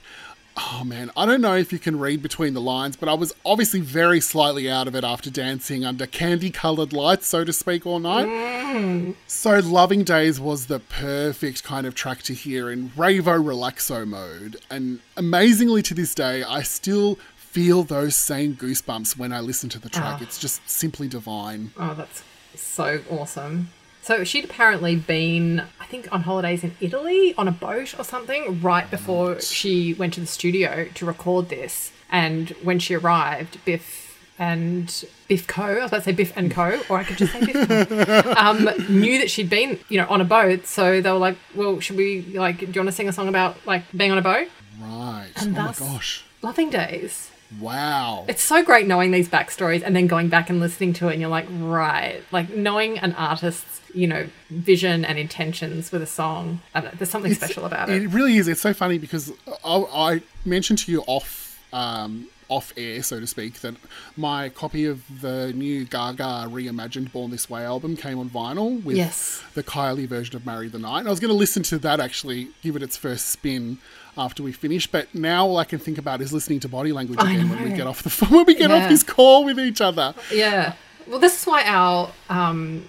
[0.61, 3.33] Oh man, I don't know if you can read between the lines, but I was
[3.47, 7.87] obviously very slightly out of it after dancing under candy coloured lights, so to speak,
[7.87, 8.27] all night.
[8.27, 9.15] Mm.
[9.29, 14.57] So, Loving Days was the perfect kind of track to hear in Ravo Relaxo mode.
[14.69, 19.79] And amazingly to this day, I still feel those same goosebumps when I listen to
[19.79, 20.19] the track.
[20.19, 20.23] Ah.
[20.23, 21.71] It's just simply divine.
[21.77, 22.25] Oh, that's
[22.57, 23.71] so awesome.
[24.09, 28.59] So she'd apparently been, I think, on holidays in Italy on a boat or something
[28.63, 31.93] right before she went to the studio to record this.
[32.11, 36.51] And when she arrived, Biff and Biff Co, I was about to say Biff and
[36.51, 40.23] Co, or I could just say Biff um, knew that she'd been, you know, on
[40.23, 40.67] a boat.
[40.67, 43.29] So they were like, well, should we, like, do you want to sing a song
[43.29, 44.49] about, like, being on a boat?
[44.81, 45.29] Right.
[45.37, 46.25] And oh my gosh.
[46.41, 47.31] Loving Days
[47.61, 48.27] Wow.
[48.29, 51.21] It's so great knowing these backstories and then going back and listening to it, and
[51.21, 56.61] you're like, right, like knowing an artist's, you know, vision and intentions with a song.
[56.75, 58.03] Know, there's something special about it.
[58.03, 58.49] It really is.
[58.49, 59.33] It's so funny because
[59.65, 63.75] I, I mentioned to you off um, off air, so to speak, that
[64.17, 68.97] my copy of the new Gaga reimagined Born This Way album came on vinyl with
[68.97, 69.43] Yes.
[69.53, 71.01] the Kylie version of Marry the Night.
[71.01, 73.77] And I was going to listen to that actually, give it its first spin
[74.17, 74.87] after we finish.
[74.87, 77.63] But now all I can think about is listening to body language I again when
[77.65, 78.31] we get off the phone.
[78.39, 78.77] when we get Yeah.
[78.83, 80.15] off this call with each other.
[80.33, 80.73] Yeah.
[81.07, 82.89] Well, this is why our um,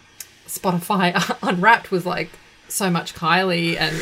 [0.50, 2.32] Spotify Unwrapped was like
[2.68, 3.96] so much Kylie, and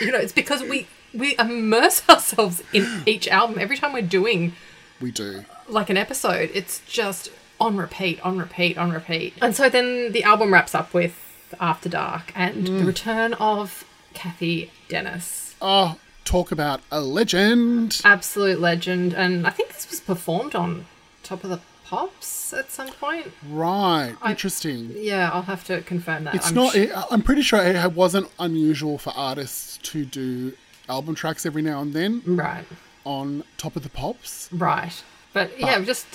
[0.00, 4.54] you know, it's because we we immerse ourselves in each album every time we're doing
[5.00, 5.44] We do.
[5.68, 6.50] like an episode.
[6.54, 7.30] It's just
[7.60, 9.34] on repeat, on repeat, on repeat.
[9.40, 11.14] And so then the album wraps up with
[11.60, 12.86] After Dark and the mm.
[12.86, 13.84] return of
[14.14, 15.54] Cathy Dennis.
[15.60, 18.00] Oh, talk about a legend.
[18.04, 19.14] Absolute legend.
[19.14, 20.86] And I think this was performed on
[21.22, 23.28] Top of the Pops at some point.
[23.48, 24.14] Right.
[24.26, 24.92] Interesting.
[24.96, 26.34] Yeah, I'll have to confirm that.
[26.34, 26.72] It's I'm not.
[26.72, 30.52] sh- It, I'm pretty sure it wasn't unusual for artists to do
[30.88, 32.64] album tracks every now and then right,
[33.04, 34.48] on Top of the Pops.
[34.52, 35.02] right.
[35.32, 36.06] But yeah, just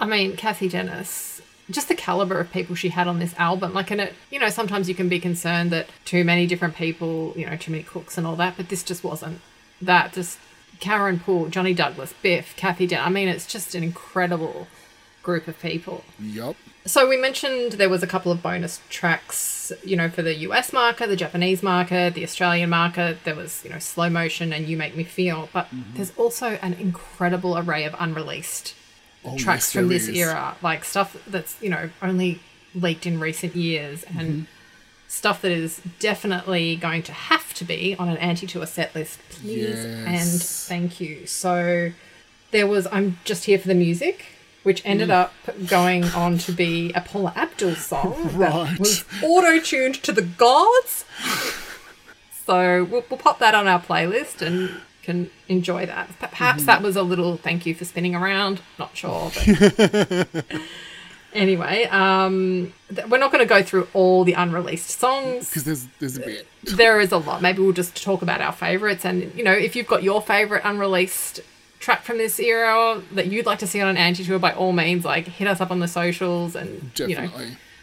[0.00, 1.40] I mean, Cathy Dennis.
[1.70, 4.48] Just the caliber of people she had on this album, like, and it, you know,
[4.48, 8.18] sometimes you can be concerned that too many different people, you know, too many cooks
[8.18, 9.40] and all that, but this just wasn't
[9.80, 10.12] that.
[10.12, 10.38] Just
[10.80, 13.06] Karen Poole, Johnny Douglas, Biff, Cathy Dennis.
[13.06, 14.66] I mean, it's just an incredible
[15.22, 16.04] group of people.
[16.20, 16.56] Yup.
[16.84, 20.72] So we mentioned there was a couple of bonus tracks, you know, for the US
[20.72, 23.22] market, the Japanese market, the Australian market.
[23.24, 25.94] There was, you know, slow motion and you make me feel, but Mm-hmm.
[25.96, 28.74] there's also an incredible array of unreleased
[29.24, 30.16] Oh, tracks yes, from this is.
[30.16, 32.40] era, like stuff that's, you know, only
[32.74, 34.42] leaked in recent years and Mm-hmm.
[35.06, 39.84] stuff that is definitely going to have to be on an anti-tour set list, please
[40.04, 41.26] and thank you.
[41.26, 41.92] So
[42.50, 44.24] there was I'm just here for the music,
[44.62, 45.12] which ended Mm.
[45.14, 45.34] up
[45.68, 48.68] going on to be a Paula Abdul song Right.
[48.68, 51.04] that was auto-tuned to the gods.
[52.46, 56.08] So we'll, we'll pop that on our playlist and can enjoy that.
[56.18, 56.66] Perhaps Mm-hmm.
[56.66, 58.60] that was a little thank you for spinning around.
[58.78, 59.30] Not sure.
[59.34, 60.46] But
[61.32, 65.86] anyway, um, th- we're not going to go through all the unreleased songs Because there's
[65.98, 66.46] there's a bit.
[66.64, 67.42] there is a lot.
[67.42, 69.04] Maybe we'll just talk about our favorites.
[69.04, 71.40] And, you know, if you've got your favorite unreleased
[71.82, 74.72] track from this era that you'd like to see on an anti tour, by all
[74.72, 77.28] means, like hit us up on the socials and, you know,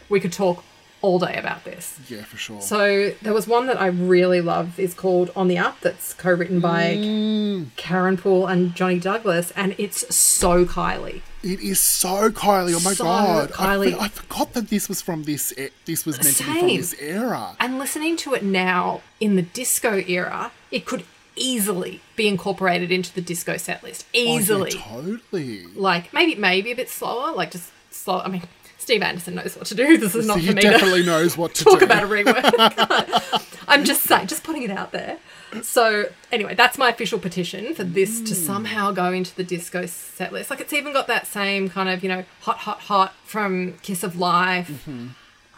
[0.08, 0.64] we could talk
[1.02, 1.98] all day about this.
[2.10, 2.60] Yeah, for sure.
[2.60, 6.60] So there was one that I really love is called On the Up that's co-written
[6.60, 7.66] by Mm.
[7.76, 11.22] Karen Poole and Johnny Douglas and it's so Kylie.
[11.42, 12.74] it is so Kylie.
[12.76, 13.50] Oh my So god!
[13.58, 13.94] I, Kylie.
[13.94, 15.54] for- I forgot that this was from this.
[15.86, 17.56] This was meant to be from this era.
[17.58, 21.04] And listening to it now in the disco era, it could
[21.40, 24.06] easily be incorporated into the disco set list.
[24.14, 24.70] Oh, yeah, Easily.
[24.72, 25.66] totally.
[25.74, 28.20] like maybe maybe a bit slower, like just slow.
[28.20, 28.42] I mean,
[28.78, 29.98] Steve Anderson knows what to do.
[30.04, 31.84] This is not he for me He definitely knows what to talk do.
[31.86, 33.54] about a rework.
[33.68, 35.18] I'm just saying, just putting it out there.
[35.62, 38.26] So anyway, that's my official petition for this Mm.
[38.28, 40.48] to somehow go into the disco set list.
[40.50, 44.02] Like it's even got that same kind of you know hot, hot, hot from Kiss
[44.04, 44.68] of Life.
[44.68, 45.08] Mm-hmm.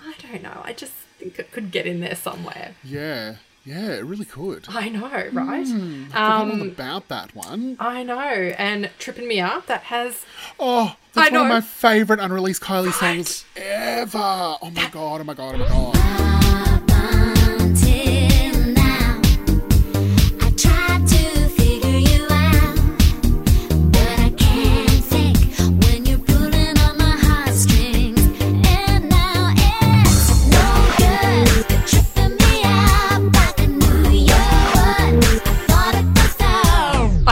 [0.04, 0.60] I don't know.
[0.64, 2.74] I just think it could get in there somewhere.
[2.82, 4.66] Yeah, yeah, it really could.
[4.68, 5.66] I know, right?
[6.14, 7.76] All Um, about that one.
[7.78, 8.18] I know.
[8.18, 10.24] And tripping me up that has
[10.58, 11.54] Oh, that's I one of know.
[11.54, 14.18] my favorite unreleased Kylie songs ever.
[14.18, 15.20] Oh my god!
[15.20, 15.54] Oh my god!
[15.60, 17.38] Oh my god!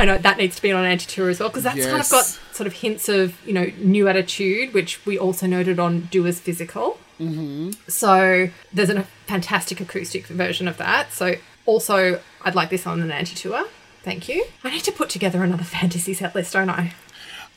[0.00, 2.08] I know that needs to be on anti tour as well because that's kind of
[2.08, 6.40] got sort of hints of you know new attitude, which we also noted on Doers
[6.40, 6.98] Physical.
[7.20, 7.72] Mm-hmm.
[7.86, 11.12] So there's a fantastic acoustic version of that.
[11.12, 11.34] So
[11.66, 13.68] also I'd like this on an anti tour.
[14.02, 14.46] Thank you.
[14.64, 16.94] I need to put together another fantasy set list, don't I?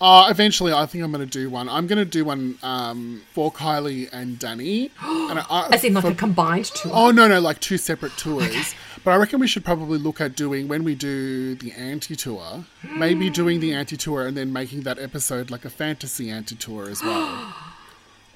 [0.02, 1.70] Uh, eventually, I think I'm going to do one.
[1.70, 4.90] I'm going to do one um, for Kylie and Dannii.
[5.02, 6.92] and I, As in like for- a combined tour.
[6.94, 8.76] Oh no, no, like two separate tours.
[9.06, 12.66] But I reckon we should probably look at doing when we do the anti tour,
[12.96, 16.90] maybe doing the anti tour and then making that episode like a fantasy anti tour
[16.90, 17.54] as well.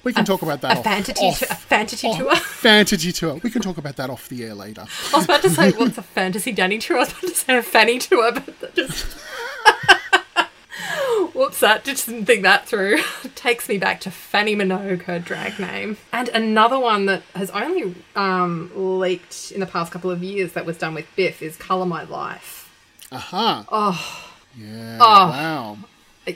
[0.04, 0.76] We can talk about that.
[0.76, 2.34] a off, fantasy off, a fantasy tour?
[2.36, 3.34] Fantasy tour.
[3.42, 4.84] We can talk about that off the air later.
[5.12, 6.98] I was about to say what's a fantasy Dannii tour.
[6.98, 9.04] I was about to say a fanny tour, but just
[11.34, 12.98] whoops, that didn't think that through.
[13.34, 17.94] Takes me back to Fanny Minogue, her drag name, and another one that has only
[18.16, 21.86] um, leaked in the past couple of years that was done with Biff is Color
[21.86, 22.70] My Life.
[23.12, 23.64] Aha.
[23.70, 24.98] Oh, Yeah.
[25.00, 25.28] Oh.
[25.30, 25.78] Wow.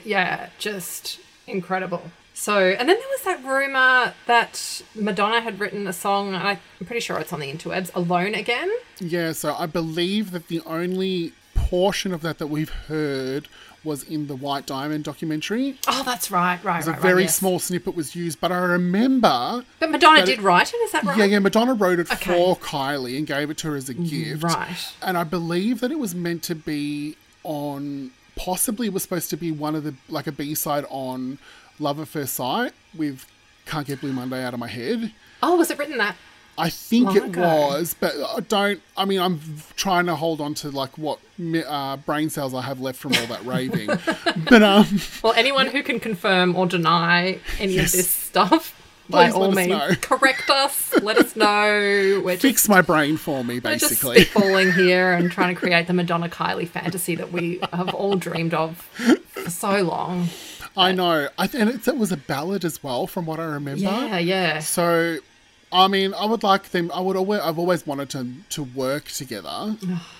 [0.03, 2.11] yeah, just incredible.
[2.35, 6.59] So, and then there was that rumor that Madonna had written a song, and I'm
[6.83, 8.71] pretty sure it's on the interwebs, Alone Again.
[8.99, 13.47] Yeah, so I believe that the only portion of that that we've heard
[13.83, 15.77] was in the White Diamond documentary.
[15.87, 16.97] Oh, that's right, right, It was right.
[16.97, 17.35] a very right, yes.
[17.35, 21.03] small snippet was used, but I remember But Madonna did it- write it, is that
[21.03, 21.17] right?
[21.17, 22.33] Yeah, yeah, Madonna wrote it Okay.
[22.33, 24.43] for Kylie and gave it to her as a mm, gift.
[24.43, 24.93] Right.
[25.01, 29.37] And I believe that it was meant to be on possibly it was supposed to
[29.37, 31.37] be one of the like a B side on
[31.79, 33.25] Love at First Sight with
[33.65, 35.11] Can't Get Blue Monday out of my head.
[35.41, 36.15] Oh, was it written that?
[36.57, 37.41] I think Long it ago.
[37.41, 38.81] was, but I don't.
[38.95, 39.39] I mean, I'm
[39.75, 41.19] trying to hold on to like what
[41.67, 43.87] uh, brain cells I have left from all that raving.
[44.49, 44.85] but um,
[45.23, 47.93] Well, anyone who can confirm or deny any Yes.
[47.93, 48.79] of this stuff,
[49.09, 49.89] by Please all let us means, know.
[50.01, 50.93] correct us.
[51.01, 52.21] Let us know.
[52.23, 54.23] We're just, my brain for me, we're just basically.
[54.25, 58.53] spitballing here and trying to create the Madonna Kylie fantasy that we have all dreamed
[58.53, 58.77] of
[59.27, 60.29] for so long.
[60.77, 61.27] I know.
[61.37, 63.81] I th- and it, it was a ballad as well, from what I remember.
[63.81, 64.59] Yeah, yeah.
[64.59, 65.17] So,
[65.73, 66.91] I mean, I would like them.
[66.93, 67.15] I would.
[67.17, 69.75] Always, I've always wanted to to work together,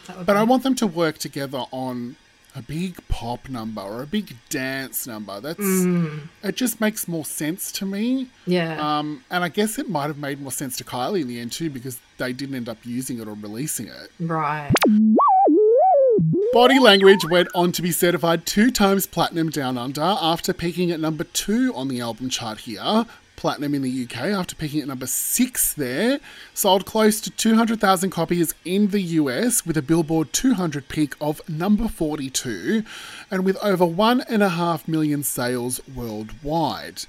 [0.07, 2.15] but be- I want them to work together on
[2.55, 5.39] a big pop number or a big dance number.
[5.41, 6.27] That's Mm.
[6.43, 6.55] it.
[6.55, 8.27] Just makes more sense to me.
[8.45, 8.77] yeah.
[8.99, 11.51] Um, and I guess it might have made more sense to Kylie in the end
[11.51, 14.11] too, because they didn't end up using it or releasing it.
[14.19, 14.71] right.
[16.53, 20.99] Body Language went on to be certified two times platinum down under after peaking at
[20.99, 23.05] number two on the album chart here.
[23.43, 26.21] Platinum in the UK after peaking at number six there.
[26.53, 31.89] Sold close to 200,000 copies in the US with a Billboard 200 peak of number
[31.89, 32.83] 42
[33.29, 37.03] and with over one and a half million sales worldwide.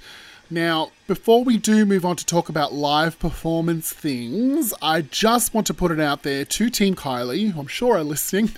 [0.49, 5.67] Now, before we do move on to talk about live performance things, I just want
[5.67, 8.47] to put it out there to Team Kylie, who I'm sure are listening,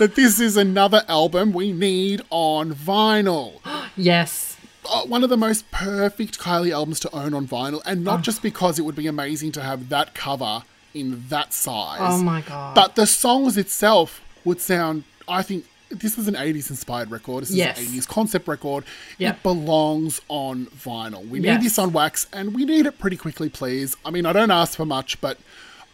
[0.00, 3.60] that this is another album we need on vinyl.
[3.94, 4.51] Yes.
[4.90, 8.42] Uh, one of the most perfect Kylie albums to own on vinyl, and not just
[8.42, 10.62] because it would be amazing to have that cover
[10.92, 11.98] in that size.
[12.02, 12.74] Oh my god.
[12.74, 17.42] But the songs itself would sound, I think, this is an 80s inspired record.
[17.42, 17.78] This is Yes.
[17.78, 18.84] an 80s concept record.
[19.18, 19.36] Yep.
[19.36, 21.26] It belongs on vinyl.
[21.28, 21.62] We need Yes.
[21.62, 23.94] this on wax and we need it pretty quickly, please.
[24.04, 25.38] I mean, I don't ask for much, but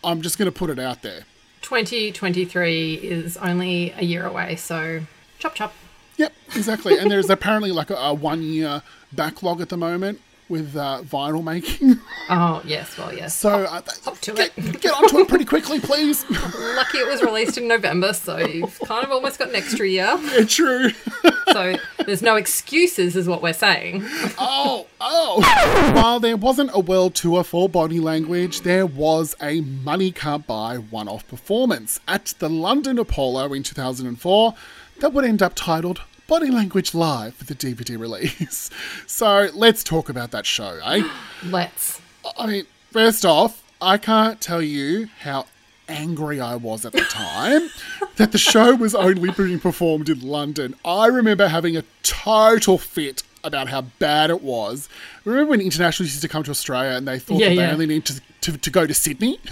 [0.03, 1.25] I'm just going to put it out there.
[1.63, 5.01] 2023 is only a year away, so
[5.39, 5.75] chop chop.
[6.19, 6.99] Yep, exactly.
[6.99, 11.43] and there's apparently like a, a one year backlog at the moment with uh, vinyl
[11.45, 12.01] making.
[12.31, 13.35] Oh, yes, well, yes.
[13.35, 14.83] So uh, Hop to get, it.
[14.83, 16.29] get onto it pretty quickly, please.
[16.31, 20.15] Lucky it was released in November, so you've kind of almost got an extra year.
[20.39, 20.91] Yeah, True.
[21.53, 24.03] So there's no excuses, is what we're saying.
[24.39, 25.93] Oh, oh.
[25.95, 30.77] While there wasn't a world tour for body language, there was a money can't buy
[30.77, 34.55] one off performance at the London Apollo in 2004
[35.01, 38.71] that would end up titled Body Language Live for the DVD release.
[39.07, 41.03] So let's talk about that show, eh?
[41.45, 42.01] Let's.
[42.37, 45.47] I mean, first off, I can't tell you how
[45.89, 47.71] angry I was at the time
[48.17, 50.75] that the show was only being performed in London.
[50.85, 54.89] I remember having a total fit about how bad it was.
[55.25, 57.73] Remember when internationals used to come to Australia and they thought Yeah, that they yeah.
[57.73, 59.41] only need to, to, to go to Sydney?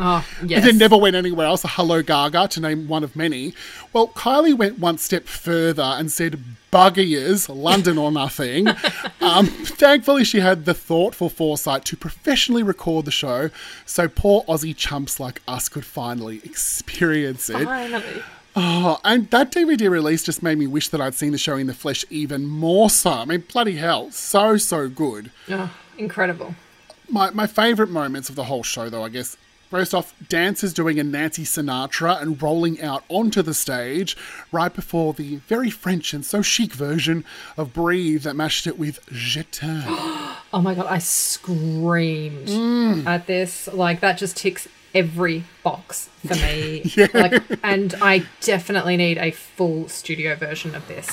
[0.00, 0.58] Oh, yes.
[0.58, 1.62] And then never went anywhere else.
[1.66, 3.52] Hello Gaga, to name one of many.
[3.92, 6.40] Well, Kylie went one step further and said,
[6.72, 8.68] "Bugger London or nothing."
[9.20, 13.50] um, thankfully, she had the thoughtful foresight to professionally record the show,
[13.86, 17.64] so poor Aussie chumps like us could finally experience it.
[17.64, 18.22] Finally.
[18.60, 21.68] Oh, and that DVD release just made me wish that I'd seen the show in
[21.68, 23.10] the flesh even more so.
[23.10, 26.54] I mean, bloody hell, so so good Oh, incredible.
[27.08, 29.36] my, my favourite moments of the whole show, though, I guess.
[29.70, 34.16] First off, dancers doing a Nancy Sinatra and rolling out onto the stage
[34.50, 37.22] right before the very French and so chic version
[37.58, 39.84] of Breathe that matched it with Je t'aime.
[40.50, 43.06] Oh my god, I screamed Mm.
[43.06, 43.68] at this.
[43.70, 46.92] Like that just ticks every box for me.
[47.14, 51.08] Like and I definitely need a full studio version of this.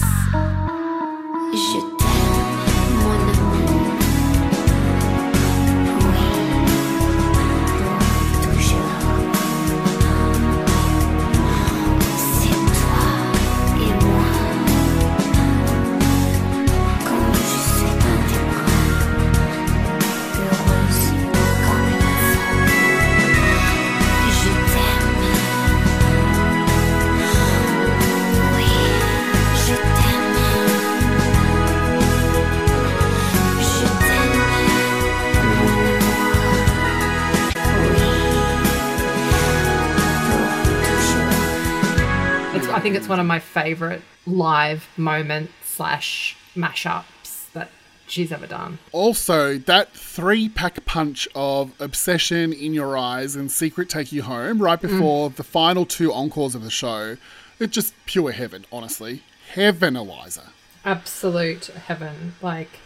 [43.16, 47.70] One of my favorite live moments slash mashups that
[48.08, 48.78] she's ever done.
[48.92, 54.62] Also, that three pack punch of Obsession in Your Eyes and Secret Take You Home
[54.62, 54.82] right mm.
[54.82, 57.16] before the final two encores of the show,
[57.58, 59.24] it's just pure heaven, honestly.
[59.54, 60.50] Heaven, Eliza.
[60.84, 62.80] absolute heaven like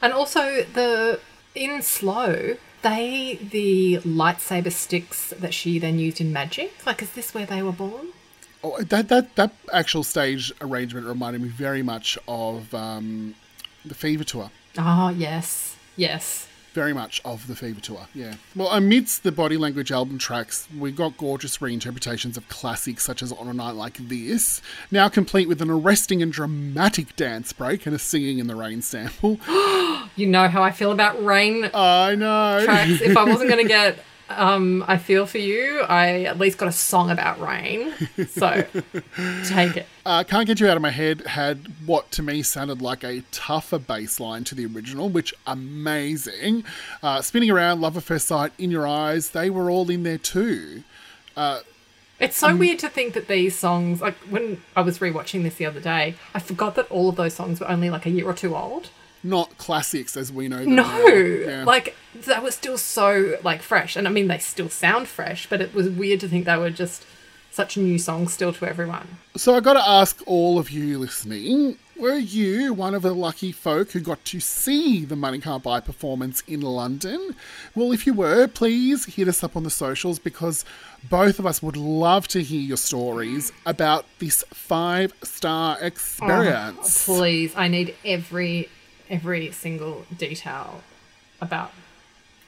[0.00, 1.20] and also the
[1.54, 7.34] in slow they the lightsaber sticks that she then used in magic like is this
[7.34, 8.06] where they were born
[8.68, 13.34] Oh, that, that, that actual stage arrangement reminded me very much of um,
[13.84, 14.50] the Fever Tour.
[14.78, 18.34] oh yes yes Very much of the Fever Tour, yeah.
[18.54, 23.30] Well, amidst the body language album tracks, we got gorgeous reinterpretations of classics such as
[23.32, 24.60] On a Night Like This,
[24.90, 28.82] now complete with an arresting and dramatic dance break and a singing in the rain
[28.82, 29.38] sample.
[30.16, 32.60] you know how i feel about rain I know.
[32.64, 33.98] tracks if i wasn't going to get
[34.28, 37.92] um i feel for you i at least got a song about rain
[38.28, 38.64] so
[39.44, 42.80] take it Uh, Can't Get You Out of My Head had what to me sounded
[42.80, 46.62] like a tougher bass line to the original, which amazing.
[47.02, 50.16] Uh, spinning around, Love at First Sight, In Your Eyes, they were all in there
[50.18, 50.84] too.
[52.18, 55.66] It's so weird to think that these songs, like when I was rewatching this the
[55.66, 58.32] other day, I forgot that all of those songs were only like a year or
[58.34, 58.88] two old.
[59.22, 60.76] Not classics as we know them.
[60.76, 61.06] No.
[61.06, 61.64] Yeah.
[61.64, 65.60] like that was still so like fresh, and I mean they still sound fresh, but
[65.60, 67.04] it was weird to think they were just
[67.56, 69.08] such new songs still to everyone.
[69.34, 73.50] So I got to ask all of you listening: Were you one of the lucky
[73.50, 77.34] folk who got to see the Money Can't Buy performance in London?
[77.74, 80.66] Well, if you were, please hit us up on the socials because
[81.08, 87.04] both of us would love to hear your stories about this five-star oh, experience.
[87.06, 88.68] Please, I need every
[89.10, 90.82] every single detail
[91.40, 91.72] about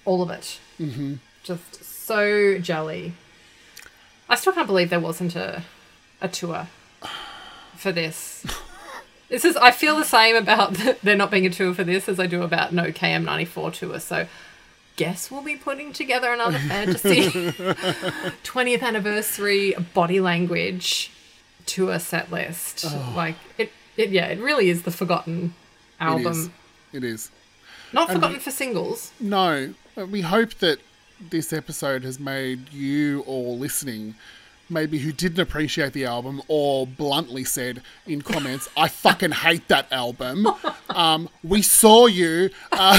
[0.04, 0.59] all of it.
[0.80, 1.14] Mm-hmm.
[1.42, 3.12] Just so jelly.
[4.28, 5.62] I still can't believe there wasn't a
[6.20, 6.68] a tour
[7.76, 8.44] for this.
[9.28, 9.56] This is.
[9.56, 12.42] I feel the same about there not being a tour for this as I do
[12.42, 14.00] about no KM94 tour.
[14.00, 14.26] So,
[14.96, 17.24] guess we'll be putting together another fantasy
[18.42, 21.11] 20th anniversary body language
[21.66, 22.86] tour set list.
[23.14, 24.09] Like it, it.
[24.09, 25.52] Yeah, it really is the forgotten
[26.01, 26.32] It album.
[26.32, 26.51] is.
[26.92, 27.30] It is.
[27.92, 29.12] Not forgotten for singles.
[29.18, 30.78] No, we hope that
[31.20, 34.14] this episode has made you all listening,
[34.70, 39.90] maybe who didn't appreciate the album or bluntly said in comments, I fucking hate that
[39.92, 40.46] album.
[40.90, 42.49] Um, we saw you.
[42.72, 42.99] Uh,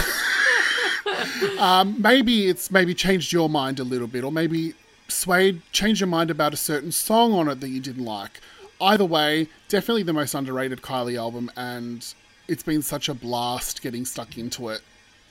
[1.60, 4.76] um, maybe it's maybe changed your mind a little bit, or maybe
[5.08, 8.40] swayed, changed your mind about a certain song on it that you didn't like.
[8.80, 12.14] Either way, definitely the most underrated Kylie album, and
[12.50, 14.82] it's been such a blast getting stuck into it.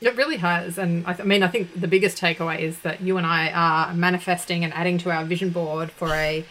[0.00, 3.00] It really has, and I, th- I mean, I think the biggest takeaway is that
[3.00, 6.44] you and I are manifesting and adding to our vision board for a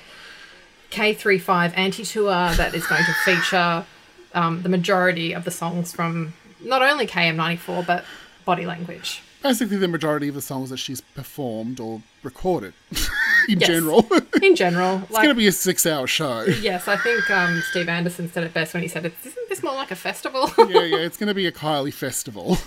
[0.91, 3.85] K35 anti tour that is going to feature
[4.33, 8.03] um, the majority of the songs from not only KM94 but
[8.45, 9.21] Body Language.
[9.43, 12.73] basically the majority of the songs that she's performed or recorded
[13.47, 13.67] in Yes.
[13.69, 14.07] general.
[14.41, 16.43] In general, like going to be a six-hour show.
[16.61, 19.63] yes, I think um, Steve Anderson said it best when he said, "It's "Isn't this
[19.63, 22.57] more like a festival?" yeah, yeah, it's going to be a Kylie festival.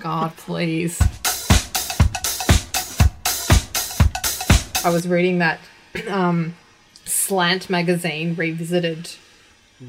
[0.00, 0.98] God, please.
[4.84, 5.58] I was reading that
[6.08, 6.54] um,
[7.04, 9.10] Slant magazine revisited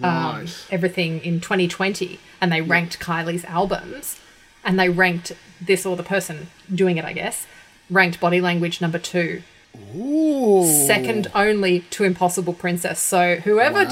[0.02, 4.20] um, everything in 2020 and they ranked Kylie's albums
[4.66, 7.46] and they ranked this or the person doing it, I guess,
[7.92, 9.44] ranked body language number two,
[9.96, 10.66] Ooh.
[10.88, 13.00] second only to Impossible Princess.
[13.00, 13.90] So whoever Wow.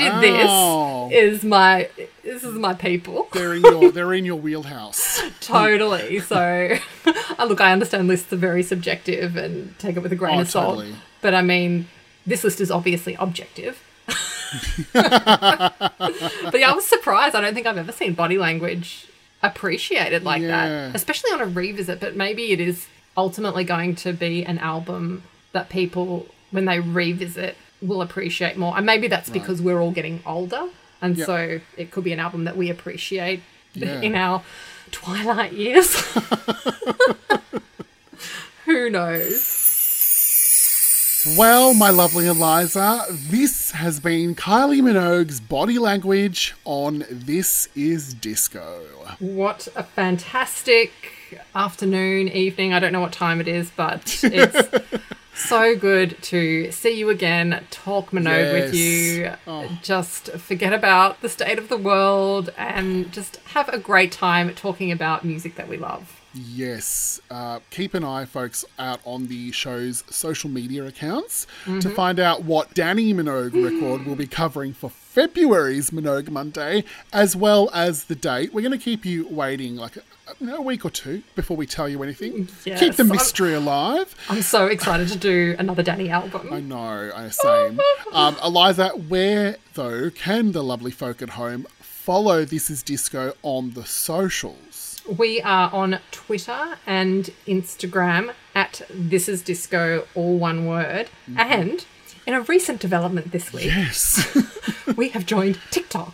[1.11, 1.89] did this is my
[2.23, 3.28] this is my people.
[3.34, 5.21] They're in your they're in your wheelhouse.
[5.41, 6.19] Totally.
[6.19, 6.78] So,
[7.39, 10.41] uh, look, I understand lists are very subjective and take it with a grain Oh,
[10.41, 10.76] of salt.
[10.78, 10.95] totally.
[11.21, 11.88] But I mean,
[12.26, 13.80] this list is obviously objective.
[14.93, 17.35] but yeah, I was surprised.
[17.35, 19.07] I don't think I've ever seen body language
[19.43, 20.47] appreciated like Yeah.
[20.68, 21.99] that, especially on a revisit.
[21.99, 22.88] But maybe it is
[23.18, 25.23] ultimately going to be an album
[25.56, 28.76] that people, when they revisit, will appreciate more.
[28.77, 30.68] And maybe that's because we're all getting older.
[31.02, 31.26] And Yep.
[31.26, 33.41] so it could be an album that we appreciate
[33.73, 34.02] Yeah.
[34.02, 34.44] in our
[34.91, 35.95] twilight years.
[38.65, 39.61] Who knows?
[41.38, 48.82] Well, my lovely Eliza, this has been Kylie Minogue's body language on This Is Disco.
[49.19, 50.91] What a fantastic
[51.56, 52.73] afternoon, evening.
[52.73, 54.69] I don't know what time it is, but it's
[55.36, 59.38] so good to see you again, talk Minogue with Yes.
[59.48, 59.78] you.
[59.84, 64.91] Just forget about the state of the world and just have a great time talking
[64.91, 66.22] about music that we love.
[66.34, 67.22] Yes.
[67.32, 71.90] Uh, keep an eye, folks, out on the show's social media accounts to Mm-hmm.
[71.95, 76.84] find out what Dannii Minogue record will be covering for February's Minogue Monday,
[77.14, 78.54] as well as the date.
[78.54, 80.02] We're going to keep you waiting like a,
[80.52, 82.50] a week or two before we tell you anything.
[82.66, 84.14] Yes, keep the I'm- mystery alive.
[84.28, 86.52] I'm so excited to do another Dannii album.
[86.52, 87.80] I know, I same.
[88.12, 93.72] um, Eliza, where though can the lovely folk at home follow This Is Disco on
[93.72, 95.02] the socials?
[95.18, 101.08] We are on Twitter and Instagram at This Is Disco, all one word.
[101.38, 101.86] And
[102.27, 104.27] in a recent development this week, Yes.
[104.97, 106.14] we have joined TikTok.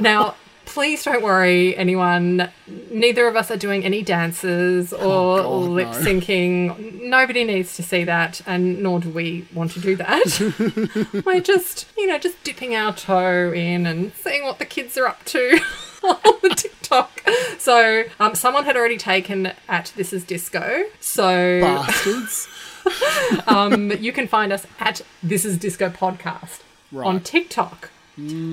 [0.00, 2.50] now, please don't worry, anyone.
[2.90, 5.98] Neither of us are doing any dances or Oh, God, lip no.
[5.98, 7.02] syncing.
[7.02, 11.22] Nobody needs to see that, and nor do we want to do that.
[11.26, 15.06] We're just, you know, just dipping our toe in and seeing what the kids are
[15.06, 15.58] up to
[16.02, 17.20] on the TikTok.
[17.58, 20.84] So, um, someone had already taken at This Is Disco.
[21.00, 22.48] So, Bastards.
[23.46, 26.60] um, you can find us at This Is Disco Podcast
[26.92, 27.24] on Right.
[27.24, 27.90] TikTok.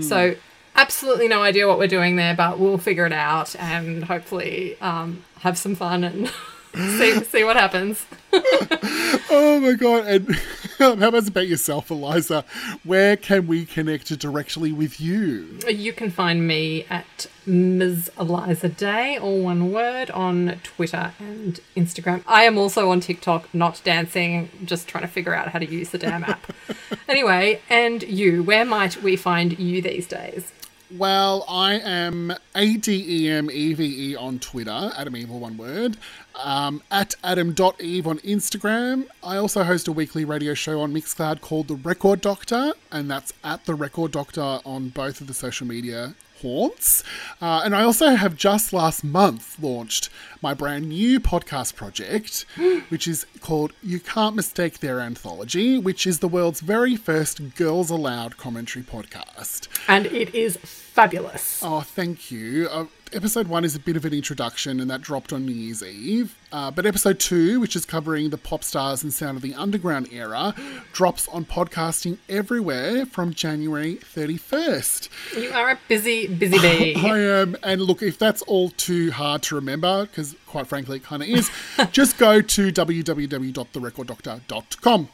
[0.02, 0.36] So
[0.76, 5.24] absolutely no idea what we're doing there, but we'll figure it out and hopefully um,
[5.42, 6.32] have some fun and
[6.74, 8.06] see see what happens.
[9.34, 10.08] Oh my god!
[10.08, 10.30] And
[10.80, 12.44] um, how about about yourself, Eliza?
[12.84, 15.58] Where can we connect directly with you?
[15.70, 18.12] You can find me at Ms.
[18.20, 22.24] Eliza Day, all one word, on Twitter and Instagram.
[22.28, 25.92] I am also on TikTok, not dancing, just trying to figure out how to use
[25.92, 26.52] the damn app.
[27.08, 30.52] anyway, and you, where might we find you these days?
[30.98, 35.56] Well, I am A D E M E V E on Twitter, Adam Evil, one
[35.56, 35.96] word.
[36.36, 39.08] Um, at adam.eve on Instagram.
[39.24, 43.32] I also host a weekly radio show on Mixcloud called The Record Doctor, and that's
[43.44, 47.04] at The Record Doctor on both of the social media haunts.
[47.42, 50.10] Uh, and I also have just last month launched
[50.42, 52.46] my brand new podcast project,
[52.90, 57.90] which is called You Can't Mistake Their Anthology, which is the world's very first Girls
[57.90, 59.68] Aloud commentary podcast.
[59.88, 60.58] And it is
[60.92, 61.62] fabulous.
[61.64, 62.68] Oh, thank you.
[62.70, 65.84] Uh, episode one is a bit of an introduction, and that dropped on New Year's
[65.84, 66.36] Eve.
[66.52, 70.10] Uh, but episode two, which is covering the pop stars and sound of the underground
[70.12, 70.54] era,
[70.92, 75.10] drops on podcasting everywhere from January 31st.
[75.42, 76.96] You are a busy, busy bee.
[76.98, 81.04] I am, and look, if that's all too hard to remember, because quite frankly it
[81.04, 81.50] kind of is,
[81.92, 85.10] just go to www.therecorddoctor.com.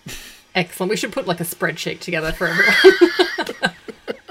[0.56, 0.90] Excellent.
[0.90, 2.48] We should put like a spreadsheet together for
[3.38, 3.57] everyone,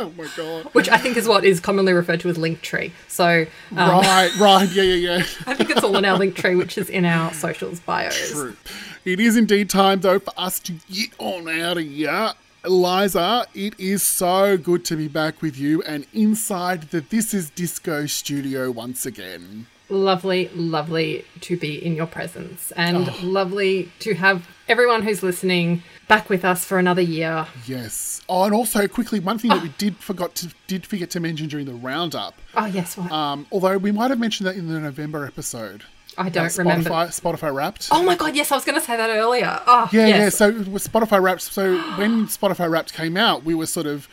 [0.06, 0.66] Oh my god.
[0.72, 2.92] which I think is what is commonly referred to as Linktree.
[3.08, 5.24] So um, Right, right, yeah, yeah, yeah.
[5.46, 8.30] I think it's all in our Linktree, which is in our socials bios.
[8.30, 8.56] True.
[9.04, 12.32] It is indeed time, though, for us to get on out of here.
[12.64, 17.50] Eliza, it is so good to be back with you and inside the This Is
[17.50, 19.66] Disco studio once again.
[19.88, 23.14] Lovely, lovely to be in your presence, and Oh.
[23.22, 27.46] lovely to have everyone who's listening back with us for another year.
[27.66, 28.20] Yes.
[28.28, 31.46] Oh, and also quickly, one thing that we did forgot to did forget to mention
[31.46, 32.34] during the roundup.
[32.56, 33.12] Oh yes, what?
[33.12, 35.84] Um, although we might have mentioned that in the November episode.
[36.18, 36.90] I don't Uh, Spotify, remember.
[36.90, 37.88] Spotify Wrapped.
[37.92, 39.60] Oh my god, yes, I was going to say that earlier.
[39.68, 40.28] Oh Yeah, yeah.
[40.30, 44.08] So with Spotify Wrapped, so when Spotify Wrapped came out, we were sort of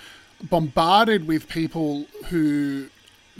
[0.49, 2.89] bombarded with people who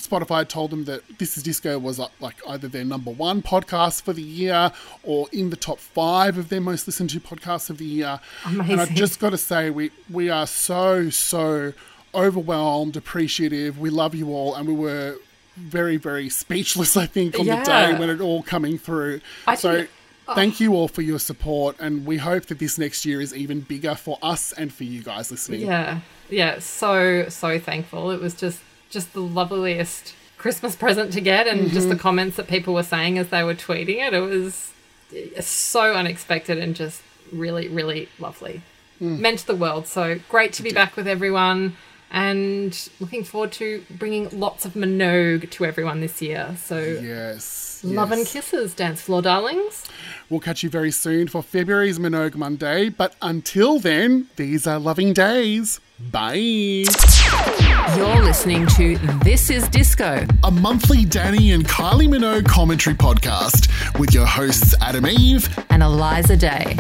[0.08, 4.02] Spotify told them that This Is Disco was uh, like either their number one podcast
[4.04, 4.72] for the year
[5.04, 8.20] or in the top five of their most listened to podcasts of the year.
[8.46, 11.74] And I've just got to say, we we are so so
[12.14, 13.80] overwhelmed, appreciative.
[13.80, 15.18] We love you all, and we were
[15.56, 16.98] very very speechless.
[16.98, 19.22] I think on the day when it all coming through.
[19.48, 19.76] I so.
[19.78, 19.90] think-
[20.36, 23.60] Thank you all for your support, and we hope that this next year is even
[23.60, 25.60] bigger for us and for you guys listening.
[25.68, 26.00] Yeah,
[26.30, 28.10] yeah, so so thankful.
[28.10, 28.62] It was just
[28.94, 31.90] just the loveliest Christmas present to get, and just Mm-hmm.
[31.90, 34.14] the comments that people were saying as they were tweeting it.
[34.14, 34.72] It was
[35.16, 37.02] eh, so unexpected and just
[37.32, 38.62] really really lovely.
[39.02, 39.20] Mm.
[39.20, 39.88] Meant the world.
[39.88, 41.76] So great to be back with everyone.
[42.16, 46.56] And looking forward to bringing lots of Minogue to everyone this year.
[46.64, 47.82] So, Yes.
[47.84, 49.84] love and kisses, dance floor darlings.
[50.30, 55.14] We'll catch you very soon for February's Minogue Monday, but until then, these are loving
[55.14, 55.80] days.
[56.00, 56.86] Bye.
[57.96, 60.26] You're listening to This Is Disco.
[60.44, 66.36] A monthly Dannii and Kylie Minogue commentary podcast with your hosts Adam Eve and Eliza
[66.36, 66.78] Day.